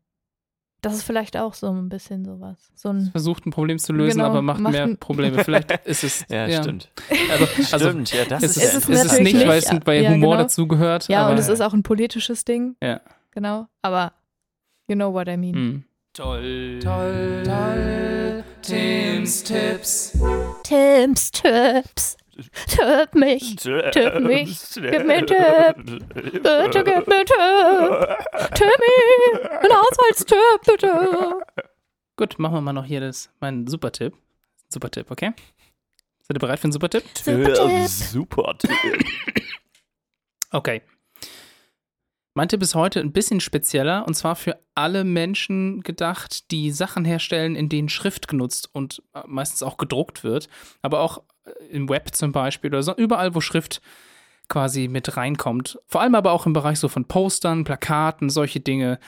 Das 0.81 0.93
ist 0.93 1.03
vielleicht 1.03 1.37
auch 1.37 1.53
so 1.55 1.71
ein 1.71 1.89
bisschen 1.89 2.23
sowas. 2.23 2.71
So 2.75 2.89
ein, 2.89 3.09
Versucht 3.11 3.45
ein 3.45 3.51
Problem 3.51 3.79
zu 3.79 3.93
lösen, 3.93 4.17
Genau, 4.17 4.29
aber 4.29 4.41
macht, 4.41 4.59
macht 4.59 4.73
mehr 4.73 4.95
Probleme. 4.95 5.43
Vielleicht 5.43 5.71
ist 5.85 6.03
es. 6.03 6.25
Ja, 6.29 6.61
stimmt. 6.61 6.89
Aber, 7.33 7.47
also, 7.71 7.89
stimmt, 7.89 8.13
ja, 8.13 8.25
das 8.25 8.43
es 8.43 8.57
ist, 8.57 8.63
ist, 8.63 8.89
ja 8.89 8.95
Es 8.95 9.05
ist 9.05 9.11
es 9.13 9.19
nicht, 9.19 9.47
weil 9.47 9.59
nicht, 9.59 9.71
es 9.71 9.79
bei 9.79 10.01
ja, 10.01 10.11
Humor 10.11 10.35
genau. 10.35 10.43
dazugehört. 10.43 11.07
ja, 11.07 11.23
aber, 11.23 11.31
und 11.31 11.39
es 11.39 11.49
ist 11.49 11.61
auch 11.61 11.73
ein 11.73 11.83
politisches 11.83 12.45
Ding. 12.45 12.75
Ja. 12.81 13.01
Genau. 13.31 13.67
Aber 13.81 14.13
you 14.87 14.95
know 14.95 15.11
what 15.11 15.27
I 15.27 15.37
mean. 15.37 15.55
Hm. 15.55 15.83
Toll, 16.13 16.79
toll, 16.81 17.43
toll. 17.43 18.43
Tims 18.61 19.43
Tipps. 19.43 20.17
Tims 20.63 21.31
Tipps. 21.31 22.17
Tipp 22.67 23.15
mich. 23.15 23.55
Tipp 23.57 24.19
mich. 24.19 24.59
Gib 24.73 25.05
mir 25.05 25.25
Tipp. 25.25 25.75
Bitte 26.13 26.83
gib 26.83 27.07
mir 27.07 27.15
einen 27.15 27.25
Tipp. 27.25 28.55
Timmy. 28.55 29.47
Ein 29.49 29.71
Haushaltstipp, 29.71 30.61
bitte. 30.65 31.41
Gut, 32.15 32.39
machen 32.39 32.55
wir 32.55 32.61
mal 32.61 32.73
noch 32.73 32.85
hier 32.85 33.01
das, 33.01 33.29
mein 33.39 33.67
Supertipp. 33.67 34.13
Supertipp, 34.69 35.11
okay? 35.11 35.33
Seid 36.21 36.37
ihr 36.37 36.39
bereit 36.39 36.59
für 36.59 36.65
einen 36.65 36.73
Supertipp? 36.73 37.03
Ja, 37.25 37.87
super. 37.87 38.57
Okay. 40.51 40.81
Mein 42.33 42.49
Tipp 42.49 42.61
ist 42.61 42.75
heute 42.75 42.99
ein 42.99 43.13
bisschen 43.13 43.39
spezieller 43.39 44.05
und 44.07 44.13
zwar 44.13 44.35
für 44.35 44.59
alle 44.75 45.03
Menschen 45.03 45.81
gedacht, 45.81 46.51
die 46.51 46.69
Sachen 46.69 47.03
herstellen, 47.03 47.55
in 47.55 47.67
denen 47.67 47.89
Schrift 47.89 48.27
genutzt 48.27 48.69
und 48.71 49.01
äh, 49.15 49.23
meistens 49.25 49.63
auch 49.63 49.77
gedruckt 49.77 50.23
wird, 50.23 50.47
aber 50.83 50.99
auch 50.99 51.23
im 51.69 51.89
Web 51.89 52.15
zum 52.15 52.31
Beispiel 52.31 52.69
oder 52.69 52.83
so, 52.83 52.95
überall, 52.95 53.35
wo 53.35 53.41
Schrift 53.41 53.81
quasi 54.49 54.87
mit 54.87 55.17
reinkommt. 55.17 55.79
Vor 55.87 56.01
allem 56.01 56.15
aber 56.15 56.31
auch 56.31 56.45
im 56.45 56.53
Bereich 56.53 56.79
so 56.79 56.87
von 56.87 57.05
Postern, 57.05 57.63
Plakaten, 57.63 58.29
solche 58.29 58.59
Dinge. 58.59 58.99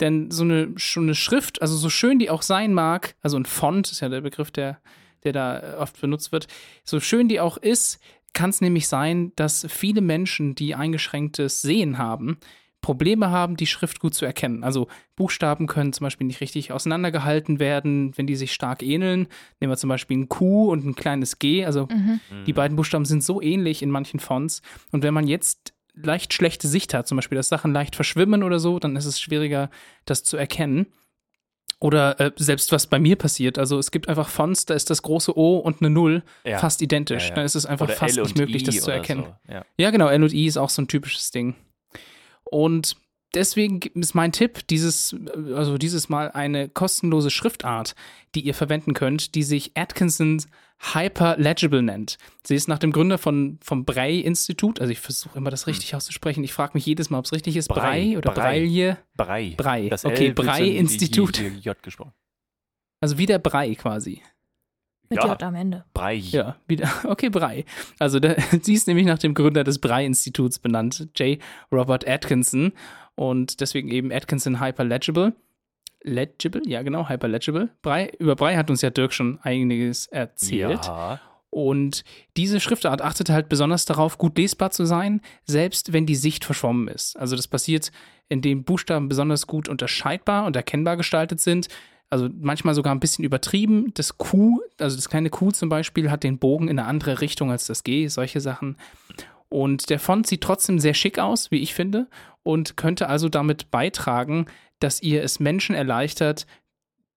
Denn 0.00 0.30
so 0.30 0.44
eine, 0.44 0.72
schon 0.76 1.04
eine 1.04 1.14
Schrift, 1.14 1.60
also 1.60 1.76
so 1.76 1.90
schön 1.90 2.18
die 2.18 2.30
auch 2.30 2.42
sein 2.42 2.72
mag, 2.72 3.16
also 3.20 3.36
ein 3.36 3.44
Font 3.44 3.90
ist 3.90 4.00
ja 4.00 4.08
der 4.08 4.20
Begriff, 4.20 4.50
der, 4.50 4.80
der 5.24 5.32
da 5.32 5.58
äh, 5.58 5.74
oft 5.76 6.00
benutzt 6.00 6.32
wird, 6.32 6.46
so 6.84 7.00
schön 7.00 7.28
die 7.28 7.40
auch 7.40 7.56
ist, 7.56 7.98
kann 8.32 8.50
es 8.50 8.60
nämlich 8.60 8.86
sein, 8.86 9.32
dass 9.36 9.66
viele 9.68 10.00
Menschen, 10.00 10.54
die 10.54 10.74
eingeschränktes 10.74 11.62
Sehen 11.62 11.98
haben, 11.98 12.38
Probleme 12.80 13.30
haben, 13.30 13.56
die 13.56 13.66
Schrift 13.66 14.00
gut 14.00 14.14
zu 14.14 14.24
erkennen. 14.24 14.62
Also 14.64 14.86
Buchstaben 15.16 15.66
können 15.66 15.92
zum 15.92 16.04
Beispiel 16.04 16.26
nicht 16.26 16.40
richtig 16.40 16.72
auseinandergehalten 16.72 17.58
werden, 17.58 18.16
wenn 18.16 18.26
die 18.26 18.36
sich 18.36 18.52
stark 18.52 18.82
ähneln. 18.82 19.26
Nehmen 19.60 19.72
wir 19.72 19.76
zum 19.76 19.88
Beispiel 19.88 20.16
ein 20.18 20.28
Q 20.28 20.70
und 20.70 20.86
ein 20.86 20.94
kleines 20.94 21.38
G. 21.38 21.64
Also 21.64 21.86
Mhm. 21.90 22.20
die 22.46 22.52
beiden 22.52 22.76
Buchstaben 22.76 23.04
sind 23.04 23.22
so 23.24 23.42
ähnlich 23.42 23.82
in 23.82 23.90
manchen 23.90 24.20
Fonts. 24.20 24.62
Und 24.92 25.02
wenn 25.02 25.12
man 25.14 25.26
jetzt 25.26 25.74
leicht 25.94 26.32
schlechte 26.32 26.68
Sicht 26.68 26.94
hat, 26.94 27.08
zum 27.08 27.16
Beispiel, 27.16 27.36
dass 27.36 27.48
Sachen 27.48 27.72
leicht 27.72 27.96
verschwimmen 27.96 28.42
oder 28.44 28.60
so, 28.60 28.78
dann 28.78 28.94
ist 28.94 29.06
es 29.06 29.20
schwieriger, 29.20 29.70
das 30.04 30.22
zu 30.22 30.36
erkennen. 30.36 30.86
Oder 31.80 32.18
äh, 32.20 32.32
selbst 32.36 32.72
was 32.72 32.88
bei 32.88 32.98
mir 32.98 33.14
passiert. 33.16 33.56
Also 33.58 33.78
es 33.78 33.90
gibt 33.92 34.08
einfach 34.08 34.28
Fonts, 34.28 34.64
da 34.66 34.74
ist 34.74 34.90
das 34.90 35.02
große 35.02 35.36
O 35.38 35.58
und 35.58 35.80
eine 35.80 35.90
Null 35.90 36.24
Ja. 36.44 36.58
fast 36.58 36.82
identisch. 36.82 37.24
Ja, 37.24 37.28
ja. 37.30 37.34
Dann 37.36 37.44
ist 37.44 37.54
es 37.54 37.66
einfach 37.66 37.86
Oder 37.86 37.94
fast 37.94 38.16
nicht 38.16 38.36
möglich, 38.38 38.62
I 38.62 38.66
das 38.66 38.80
zu 38.80 38.90
erkennen. 38.90 39.24
So. 39.46 39.52
Ja. 39.52 39.64
Ja, 39.76 39.90
genau, 39.90 40.08
L 40.08 40.22
und 40.24 40.32
I 40.32 40.46
ist 40.46 40.56
auch 40.56 40.70
so 40.70 40.82
ein 40.82 40.88
typisches 40.88 41.30
Ding. 41.30 41.54
Und 42.50 42.96
deswegen 43.34 43.80
ist 43.94 44.14
mein 44.14 44.32
Tipp, 44.32 44.66
dieses, 44.68 45.14
also 45.54 45.78
dieses 45.78 46.08
Mal 46.08 46.30
eine 46.30 46.68
kostenlose 46.68 47.30
Schriftart, 47.30 47.94
die 48.34 48.40
ihr 48.40 48.54
verwenden 48.54 48.94
könnt, 48.94 49.34
die 49.34 49.42
sich 49.42 49.72
Atkinson 49.74 50.42
Hyperlegible 50.80 51.82
nennt. 51.82 52.18
Sie 52.46 52.54
ist 52.54 52.68
nach 52.68 52.78
dem 52.78 52.92
Gründer 52.92 53.18
von, 53.18 53.58
vom 53.62 53.84
Brei-Institut, 53.84 54.80
also 54.80 54.92
ich 54.92 55.00
versuche 55.00 55.36
immer 55.36 55.50
das 55.50 55.66
richtig 55.66 55.94
auszusprechen, 55.96 56.44
ich 56.44 56.52
frage 56.52 56.72
mich 56.74 56.86
jedes 56.86 57.10
Mal, 57.10 57.18
ob 57.18 57.24
es 57.24 57.32
richtig 57.32 57.56
ist, 57.56 57.68
Brei, 57.68 57.80
Brei, 57.80 58.18
oder 58.18 58.30
Brei. 58.32 58.42
Breilje. 58.42 58.98
Brei. 59.16 59.54
Brei. 59.56 59.88
Das 59.88 60.04
Okay, 60.04 60.32
Brei-Institut. 60.32 61.38
J, 61.38 61.64
J 61.64 61.82
gesprochen. 61.82 62.12
Also 63.00 63.18
wie 63.18 63.26
der 63.26 63.38
Brei 63.38 63.74
quasi. 63.74 64.22
Mit 65.10 65.22
Ja. 65.22 65.26
J 65.28 65.42
am 65.42 65.54
Ende. 65.54 65.84
Brei. 65.94 66.14
Ja, 66.14 66.56
wieder. 66.66 66.90
Okay, 67.04 67.30
Brei. 67.30 67.64
Also 67.98 68.20
der, 68.20 68.36
sie 68.62 68.74
ist 68.74 68.86
nämlich 68.86 69.06
nach 69.06 69.18
dem 69.18 69.34
Gründer 69.34 69.64
des 69.64 69.78
Brei-Instituts 69.78 70.58
benannt, 70.58 71.08
J. 71.16 71.38
Robert 71.72 72.06
Atkinson. 72.06 72.72
Und 73.14 73.60
deswegen 73.60 73.88
eben 73.88 74.12
Atkinson 74.12 74.60
Hyperlegible. 74.60 75.34
Legible? 76.02 76.62
Ja, 76.66 76.82
genau, 76.82 77.08
Hyperlegible. 77.08 77.70
Brei, 77.82 78.12
über 78.18 78.36
Brei 78.36 78.56
hat 78.56 78.70
uns 78.70 78.82
ja 78.82 78.90
Dirk 78.90 79.12
schon 79.12 79.38
einiges 79.42 80.06
erzählt. 80.06 80.86
Ja. 80.86 81.20
Und 81.50 82.04
diese 82.36 82.60
Schriftart 82.60 83.00
achtet 83.02 83.30
halt 83.30 83.48
besonders 83.48 83.84
darauf, 83.86 84.18
gut 84.18 84.36
lesbar 84.36 84.70
zu 84.70 84.84
sein, 84.84 85.22
selbst 85.44 85.92
wenn 85.92 86.06
die 86.06 86.14
Sicht 86.14 86.44
verschwommen 86.44 86.88
ist. 86.88 87.16
Also 87.16 87.36
das 87.36 87.48
passiert, 87.48 87.90
indem 88.28 88.64
Buchstaben 88.64 89.08
besonders 89.08 89.46
gut 89.46 89.68
unterscheidbar 89.68 90.44
und 90.44 90.56
erkennbar 90.56 90.96
gestaltet 90.96 91.40
sind. 91.40 91.68
Also 92.10 92.28
manchmal 92.40 92.74
sogar 92.74 92.94
ein 92.94 93.00
bisschen 93.00 93.24
übertrieben. 93.24 93.92
Das 93.94 94.16
Q, 94.16 94.60
also 94.78 94.96
das 94.96 95.08
kleine 95.08 95.30
Q 95.30 95.50
zum 95.50 95.68
Beispiel, 95.68 96.10
hat 96.10 96.24
den 96.24 96.38
Bogen 96.38 96.68
in 96.68 96.78
eine 96.78 96.88
andere 96.88 97.20
Richtung 97.20 97.50
als 97.50 97.66
das 97.66 97.84
G, 97.84 98.08
solche 98.08 98.40
Sachen. 98.40 98.76
Und 99.48 99.90
der 99.90 99.98
Font 99.98 100.26
sieht 100.26 100.42
trotzdem 100.42 100.78
sehr 100.78 100.94
schick 100.94 101.18
aus, 101.18 101.50
wie 101.50 101.60
ich 101.60 101.74
finde, 101.74 102.08
und 102.42 102.76
könnte 102.76 103.08
also 103.08 103.28
damit 103.28 103.70
beitragen, 103.70 104.46
dass 104.80 105.02
ihr 105.02 105.22
es 105.22 105.40
Menschen 105.40 105.74
erleichtert, 105.74 106.46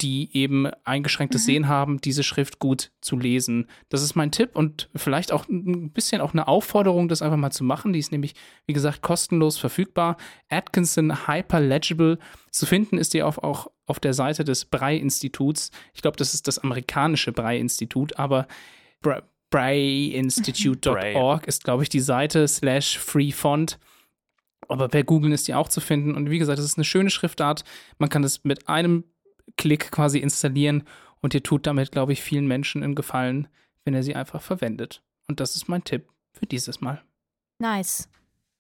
die 0.01 0.35
eben 0.35 0.67
eingeschränktes 0.83 1.45
Sehen 1.45 1.67
haben, 1.67 2.01
diese 2.01 2.23
Schrift 2.23 2.59
gut 2.59 2.91
zu 3.01 3.17
lesen. 3.17 3.67
Das 3.89 4.01
ist 4.01 4.15
mein 4.15 4.31
Tipp 4.31 4.55
und 4.55 4.89
vielleicht 4.95 5.31
auch 5.31 5.47
ein 5.47 5.91
bisschen 5.91 6.21
auch 6.21 6.33
eine 6.33 6.47
Aufforderung, 6.47 7.07
das 7.07 7.21
einfach 7.21 7.37
mal 7.37 7.51
zu 7.51 7.63
machen. 7.63 7.93
Die 7.93 7.99
ist 7.99 8.11
nämlich, 8.11 8.33
wie 8.65 8.73
gesagt, 8.73 9.01
kostenlos 9.01 9.59
verfügbar. 9.59 10.17
Atkinson 10.49 11.27
Hyperlegible. 11.27 12.17
Zu 12.49 12.65
finden 12.65 12.97
ist 12.97 13.13
die 13.13 13.21
auf, 13.21 13.37
auch 13.37 13.69
auf 13.85 13.99
der 13.99 14.13
Seite 14.13 14.43
des 14.43 14.65
Brei-Instituts. 14.65 15.69
Ich 15.93 16.01
glaube, 16.01 16.17
das 16.17 16.33
ist 16.33 16.47
das 16.47 16.59
amerikanische 16.59 17.31
Brei-Institut, 17.31 18.17
aber 18.17 18.47
Bra 19.01 19.21
breinstitute.org 19.51 21.45
ist, 21.45 21.65
glaube 21.65 21.83
ich, 21.83 21.89
die 21.89 21.99
Seite 21.99 22.47
slash 22.47 22.97
free 22.97 23.31
font. 23.31 23.79
Aber 24.69 24.87
per 24.87 25.03
Googlen 25.03 25.33
ist 25.33 25.49
die 25.49 25.53
auch 25.53 25.67
zu 25.67 25.81
finden. 25.81 26.15
Und 26.15 26.29
wie 26.29 26.39
gesagt, 26.39 26.57
es 26.57 26.63
ist 26.63 26.77
eine 26.77 26.85
schöne 26.85 27.09
Schriftart. 27.09 27.65
Man 27.97 28.07
kann 28.07 28.21
das 28.21 28.45
mit 28.45 28.69
einem 28.69 29.03
Klick 29.61 29.91
quasi 29.91 30.17
installieren 30.17 30.85
und 31.21 31.35
ihr 31.35 31.43
tut 31.43 31.67
damit, 31.67 31.91
glaube 31.91 32.13
ich, 32.13 32.21
vielen 32.23 32.47
Menschen 32.47 32.81
einen 32.81 32.95
Gefallen, 32.95 33.47
wenn 33.85 33.93
ihr 33.93 34.01
sie 34.01 34.15
einfach 34.15 34.41
verwendet. 34.41 35.03
Und 35.27 35.39
das 35.39 35.55
ist 35.55 35.67
mein 35.69 35.83
Tipp 35.83 36.09
für 36.33 36.47
dieses 36.47 36.81
Mal. 36.81 37.03
Nice. 37.59 38.09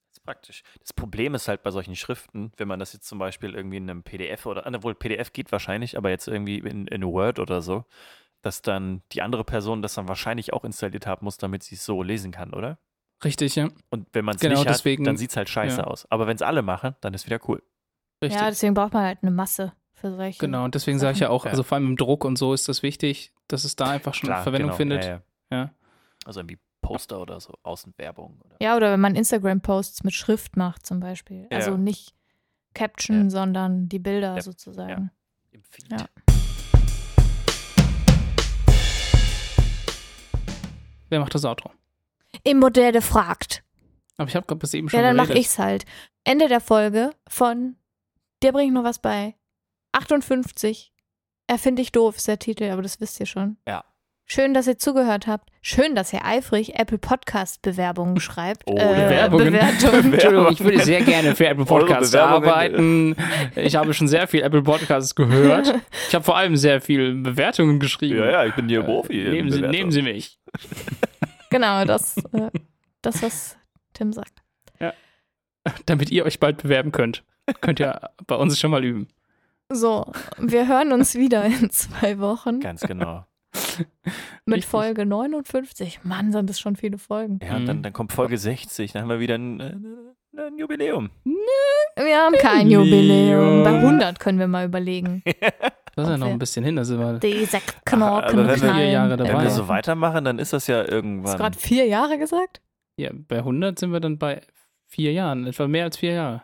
Das 0.09 0.17
ist 0.19 0.23
praktisch. 0.23 0.61
Das 0.79 0.93
Problem 0.93 1.33
ist 1.33 1.47
halt 1.47 1.63
bei 1.63 1.71
solchen 1.71 1.95
Schriften, 1.95 2.51
wenn 2.57 2.67
man 2.67 2.77
das 2.79 2.93
jetzt 2.93 3.07
zum 3.07 3.17
Beispiel 3.17 3.55
irgendwie 3.55 3.77
in 3.77 3.89
einem 3.89 4.03
PDF 4.03 4.45
oder, 4.45 4.67
ah, 4.67 4.83
wohl 4.83 4.93
PDF 4.93 5.33
geht 5.33 5.51
wahrscheinlich, 5.51 5.97
aber 5.97 6.11
jetzt 6.11 6.27
irgendwie 6.27 6.59
in, 6.59 6.85
in 6.85 7.03
Word 7.03 7.39
oder 7.39 7.63
so, 7.63 7.83
dass 8.43 8.61
dann 8.61 9.01
die 9.11 9.23
andere 9.23 9.43
Person 9.43 9.81
das 9.81 9.95
dann 9.95 10.07
wahrscheinlich 10.07 10.53
auch 10.53 10.63
installiert 10.63 11.07
haben 11.07 11.25
muss, 11.25 11.37
damit 11.37 11.63
sie 11.63 11.73
es 11.73 11.83
so 11.83 12.03
lesen 12.03 12.31
kann, 12.31 12.53
oder? 12.53 12.77
Richtig, 13.23 13.55
ja. 13.55 13.69
Und 13.89 14.07
wenn 14.13 14.23
man 14.23 14.35
es 14.35 14.41
Genau, 14.41 14.59
nicht 14.59 14.69
deswegen- 14.69 15.03
hat, 15.03 15.07
dann 15.07 15.17
sieht 15.17 15.31
es 15.31 15.37
halt 15.37 15.49
scheiße 15.49 15.77
ja. 15.79 15.83
aus. 15.85 16.05
Aber 16.11 16.27
wenn 16.27 16.35
es 16.35 16.43
alle 16.43 16.61
machen, 16.61 16.95
dann 17.01 17.15
ist 17.15 17.25
wieder 17.25 17.39
cool. 17.47 17.63
Richtig. 18.23 18.39
Ja, 18.39 18.49
deswegen 18.49 18.75
braucht 18.75 18.93
man 18.93 19.03
halt 19.03 19.19
eine 19.23 19.31
Masse 19.31 19.73
für 20.01 20.15
solche. 20.15 20.39
genau, 20.39 20.65
und 20.65 20.75
deswegen 20.75 20.99
sage 20.99 21.13
ich 21.13 21.19
ja 21.19 21.29
auch, 21.29 21.45
Ja. 21.45 21.51
also 21.51 21.63
vor 21.63 21.77
allem 21.77 21.87
im 21.87 21.95
Druck 21.97 22.25
und 22.25 22.37
so 22.37 22.53
ist 22.53 22.67
das 22.67 22.83
wichtig, 22.83 23.31
dass 23.47 23.63
es 23.63 23.75
da 23.75 23.85
einfach 23.89 24.13
schon 24.13 24.27
Klar, 24.27 24.43
Verwendung 24.43 24.69
genau. 24.71 24.77
findet. 24.77 25.03
Ja, 25.05 25.09
ja. 25.11 25.21
Ja. 25.57 25.71
Also 26.25 26.39
irgendwie 26.41 26.59
Poster 26.81 27.21
oder 27.21 27.39
so, 27.39 27.53
Außenwerbung. 27.63 28.39
Oder 28.43 28.55
Ja, 28.61 28.75
oder 28.75 28.91
wenn 28.91 28.99
man 28.99 29.15
Instagram-Posts 29.15 30.03
mit 30.03 30.13
Schrift 30.13 30.57
macht 30.57 30.85
zum 30.85 30.99
Beispiel. 30.99 31.47
Ja. 31.51 31.57
Also 31.57 31.77
nicht 31.77 32.13
Caption, 32.73 33.23
Ja. 33.25 33.29
sondern 33.29 33.87
die 33.89 33.99
Bilder 33.99 34.35
Ja. 34.35 34.41
sozusagen. 34.41 35.11
im 35.51 35.63
Feed. 35.63 35.85
Ja. 35.91 36.05
Wer 41.09 41.19
macht 41.19 41.35
das 41.35 41.43
Outro? 41.45 41.71
Im 42.43 42.59
Modell 42.59 43.01
fragt. 43.01 43.63
Aber 44.17 44.29
ich 44.29 44.35
habe 44.35 44.45
gerade 44.45 44.59
bis 44.59 44.73
eben 44.73 44.89
schon 44.89 44.99
Ja, 44.99 45.05
dann 45.05 45.15
mache 45.17 45.33
ich's 45.37 45.59
halt. 45.59 45.85
Ende 46.23 46.47
der 46.47 46.61
Folge 46.61 47.11
von 47.27 47.75
Dir 48.43 48.53
bringe 48.53 48.67
ich 48.67 48.73
noch 48.73 48.83
was 48.83 48.99
bei. 48.99 49.35
58. 50.01 50.91
Erfinde 51.47 51.81
ich 51.81 51.91
doof 51.91 52.17
ist 52.17 52.27
der 52.27 52.39
Titel, 52.39 52.69
aber 52.69 52.81
das 52.81 52.99
wisst 53.01 53.19
ihr 53.19 53.25
schon. 53.25 53.57
Ja. 53.67 53.83
Schön, 54.25 54.53
dass 54.53 54.65
ihr 54.65 54.77
zugehört 54.77 55.27
habt. 55.27 55.49
Schön, 55.61 55.93
dass 55.93 56.13
ihr 56.13 56.23
eifrig 56.23 56.79
Apple 56.79 56.97
Podcast 56.97 57.61
Bewerbungen 57.61 58.19
schreibt. 58.21 58.63
Oh, 58.65 58.77
äh, 58.77 59.03
Bewerbungen? 59.03 59.47
Bewertungen. 59.47 60.13
Entschuldigung, 60.13 60.51
ich 60.51 60.63
würde 60.63 60.79
sehr 60.79 61.01
gerne 61.01 61.35
für 61.35 61.47
Apple 61.47 61.65
Podcasts 61.65 62.15
arbeiten. 62.15 63.15
Ich 63.55 63.75
habe 63.75 63.93
schon 63.93 64.07
sehr 64.07 64.27
viel 64.27 64.41
Apple 64.41 64.61
Podcasts 64.61 65.13
gehört. 65.15 65.73
Ich 66.07 66.15
habe 66.15 66.23
vor 66.23 66.37
allem 66.37 66.55
sehr 66.55 66.79
viel 66.79 67.15
Bewertungen 67.15 67.79
geschrieben. 67.79 68.19
Ja, 68.19 68.31
ja, 68.31 68.45
ich 68.45 68.53
bin 68.53 68.69
hier 68.69 68.83
Profi. 68.83 69.21
in 69.21 69.31
Nehmen 69.31 69.51
Sie, 69.51 69.61
nehmen 69.61 69.91
Sie 69.91 70.01
mich. 70.01 70.39
Genau, 71.49 71.83
das, 71.83 72.15
äh, 72.31 72.49
das, 73.01 73.21
was 73.21 73.57
Tim 73.93 74.13
sagt. 74.13 74.41
Damit 75.85 76.09
ihr 76.09 76.25
euch 76.25 76.39
bald 76.39 76.63
bewerben 76.63 76.91
könnt. 76.91 77.23
Könnt 77.59 77.79
ihr 77.79 78.09
bei 78.25 78.35
uns 78.35 78.59
schon 78.59 78.71
mal 78.71 78.83
üben. 78.83 79.07
So, 79.73 80.05
wir 80.37 80.67
hören 80.67 80.91
uns 80.91 81.15
wieder 81.15 81.45
in 81.45 81.69
zwei 81.69 82.19
Wochen 82.19 82.59
Ganz 82.59 82.81
genau. 82.81 83.25
mit 84.45 84.57
Richtig. 84.57 84.65
Folge 84.69 85.05
59. 85.05 85.99
Mann, 86.03 86.31
sind 86.31 86.49
das 86.49 86.59
schon 86.59 86.75
viele 86.75 86.97
Folgen. 86.97 87.39
Ja, 87.43 87.55
und 87.55 87.65
dann, 87.65 87.77
Mhm. 87.77 87.83
dann 87.83 87.93
kommt 87.93 88.11
Folge 88.11 88.37
60, 88.37 88.91
dann 88.93 89.03
haben 89.03 89.09
wir 89.09 89.19
wieder 89.19 89.35
ein, 89.35 89.59
äh, 89.59 90.41
ein 90.41 90.57
Jubiläum. 90.57 91.09
Wir 91.23 92.17
haben 92.17 92.35
kein. 92.39 92.69
Jubiläum. 92.69 93.63
Bei 93.63 93.79
100 93.81 94.19
können 94.19 94.39
wir 94.39 94.47
mal 94.47 94.65
überlegen. 94.65 95.23
Das 95.93 96.05
ist 96.05 96.11
ja 96.11 96.17
noch 96.17 96.27
ein 96.27 96.39
bisschen 96.39 96.63
hin. 96.63 96.77
Also 96.77 96.95
mal 96.95 97.19
Die 97.19 97.35
aber 97.35 97.45
Sektknorken 97.47 98.37
wenn 98.47 98.47
wir- 98.47 98.57
Vier. 98.75 98.89
Jahre 98.91 99.19
Wenn 99.19 99.25
dabei. 99.27 99.43
wir 99.43 99.49
so 99.49 99.67
weitermachen, 99.67 100.23
dann 100.23 100.39
ist 100.39 100.53
das 100.53 100.67
ja 100.67 100.79
Hast 100.79 100.87
du 100.89 100.93
irgendwann. 100.95 101.35
gerade 101.37 101.59
vier 101.59 101.85
Jahre 101.85 102.17
gesagt? 102.17 102.61
ja, 102.95 103.09
bei 103.13 103.39
100 103.39 103.77
sind 103.77 103.91
wir 103.91 103.99
dann 103.99 104.17
bei 104.17 104.39
vier 104.87 105.11
Jahren. 105.11 105.45
Etwa 105.47 105.67
mehr 105.67 105.83
als 105.83 105.97
vier 105.97 106.13
Jahre. 106.13 106.43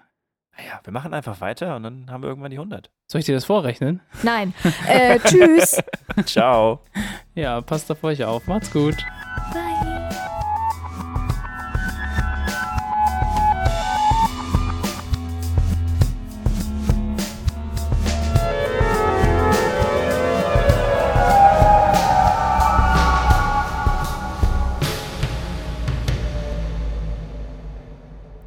Ja, 0.65 0.79
wir 0.83 0.91
machen 0.91 1.13
einfach 1.13 1.39
weiter 1.39 1.75
und 1.75 1.83
dann 1.83 2.09
haben 2.09 2.23
wir 2.23 2.29
irgendwann 2.29 2.51
die 2.51 2.57
100. 2.57 2.89
Soll 3.07 3.19
ich 3.19 3.25
dir 3.25 3.35
das 3.35 3.45
vorrechnen? 3.45 4.01
Nein. 4.23 4.53
Äh, 4.87 5.19
tschüss. 5.19 5.81
Ciao. 6.25 6.81
Ja, 7.35 7.61
passt 7.61 7.91
auf 7.91 8.03
euch 8.03 8.23
auf. 8.23 8.47
Macht's 8.47 8.71
gut. 8.71 8.95
Bye. 9.53 9.77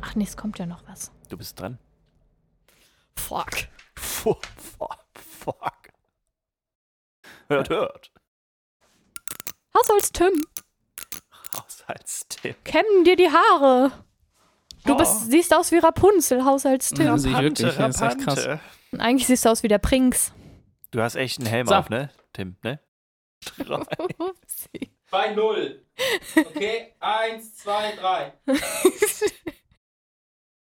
Ach 0.03 0.17
nee, 0.17 0.25
es 0.25 0.37
kommt 0.37 0.59
ja 0.59 0.67
noch 0.67 0.83
was. 0.89 1.13
Du 1.29 1.37
bist 1.37 1.61
dran. 1.61 1.79
Fuck. 3.31 3.69
Fuck. 3.95 4.43
Fuck. 4.57 4.99
fuck. 5.15 5.73
Hört, 7.49 7.69
hört. 7.71 8.11
Haushalts-Tim, 9.73 10.33
Haushaltstipp. 11.57 12.65
kämmen 12.65 13.05
dir 13.05 13.15
die 13.15 13.31
Haare. 13.31 13.93
Du 14.85 14.95
Oh. 14.95 14.97
bist, 14.97 15.31
siehst 15.31 15.55
aus 15.55 15.71
wie 15.71 15.79
Rapunzel, 15.79 16.45
Haushalts-Tim. 16.45 17.07
Ja, 17.07 17.15
ich 17.15 17.23
wirklich. 17.25 17.77
Das 17.77 17.95
ist 17.97 18.03
echt 18.03 18.19
krass. 18.19 18.39
Rapante. 18.47 18.61
Und 18.91 19.01
Eigentlich 19.01 19.27
siehst 19.29 19.45
du 19.45 19.49
aus 19.51 19.63
wie 19.63 19.69
der 19.69 19.79
Prinz. 19.79 20.33
Du 20.91 21.01
hast 21.01 21.15
echt 21.15 21.39
einen 21.39 21.47
Helm 21.47 21.69
So. 21.69 21.75
auf, 21.77 21.89
ne? 21.89 22.11
Tim, 22.33 22.57
ne? 22.65 22.81
Upsi. 24.19 24.91
2-0. 25.13 25.81
Okay, 26.37 26.95
1, 26.99 27.57
2, 27.59 27.93
3. 27.97 28.33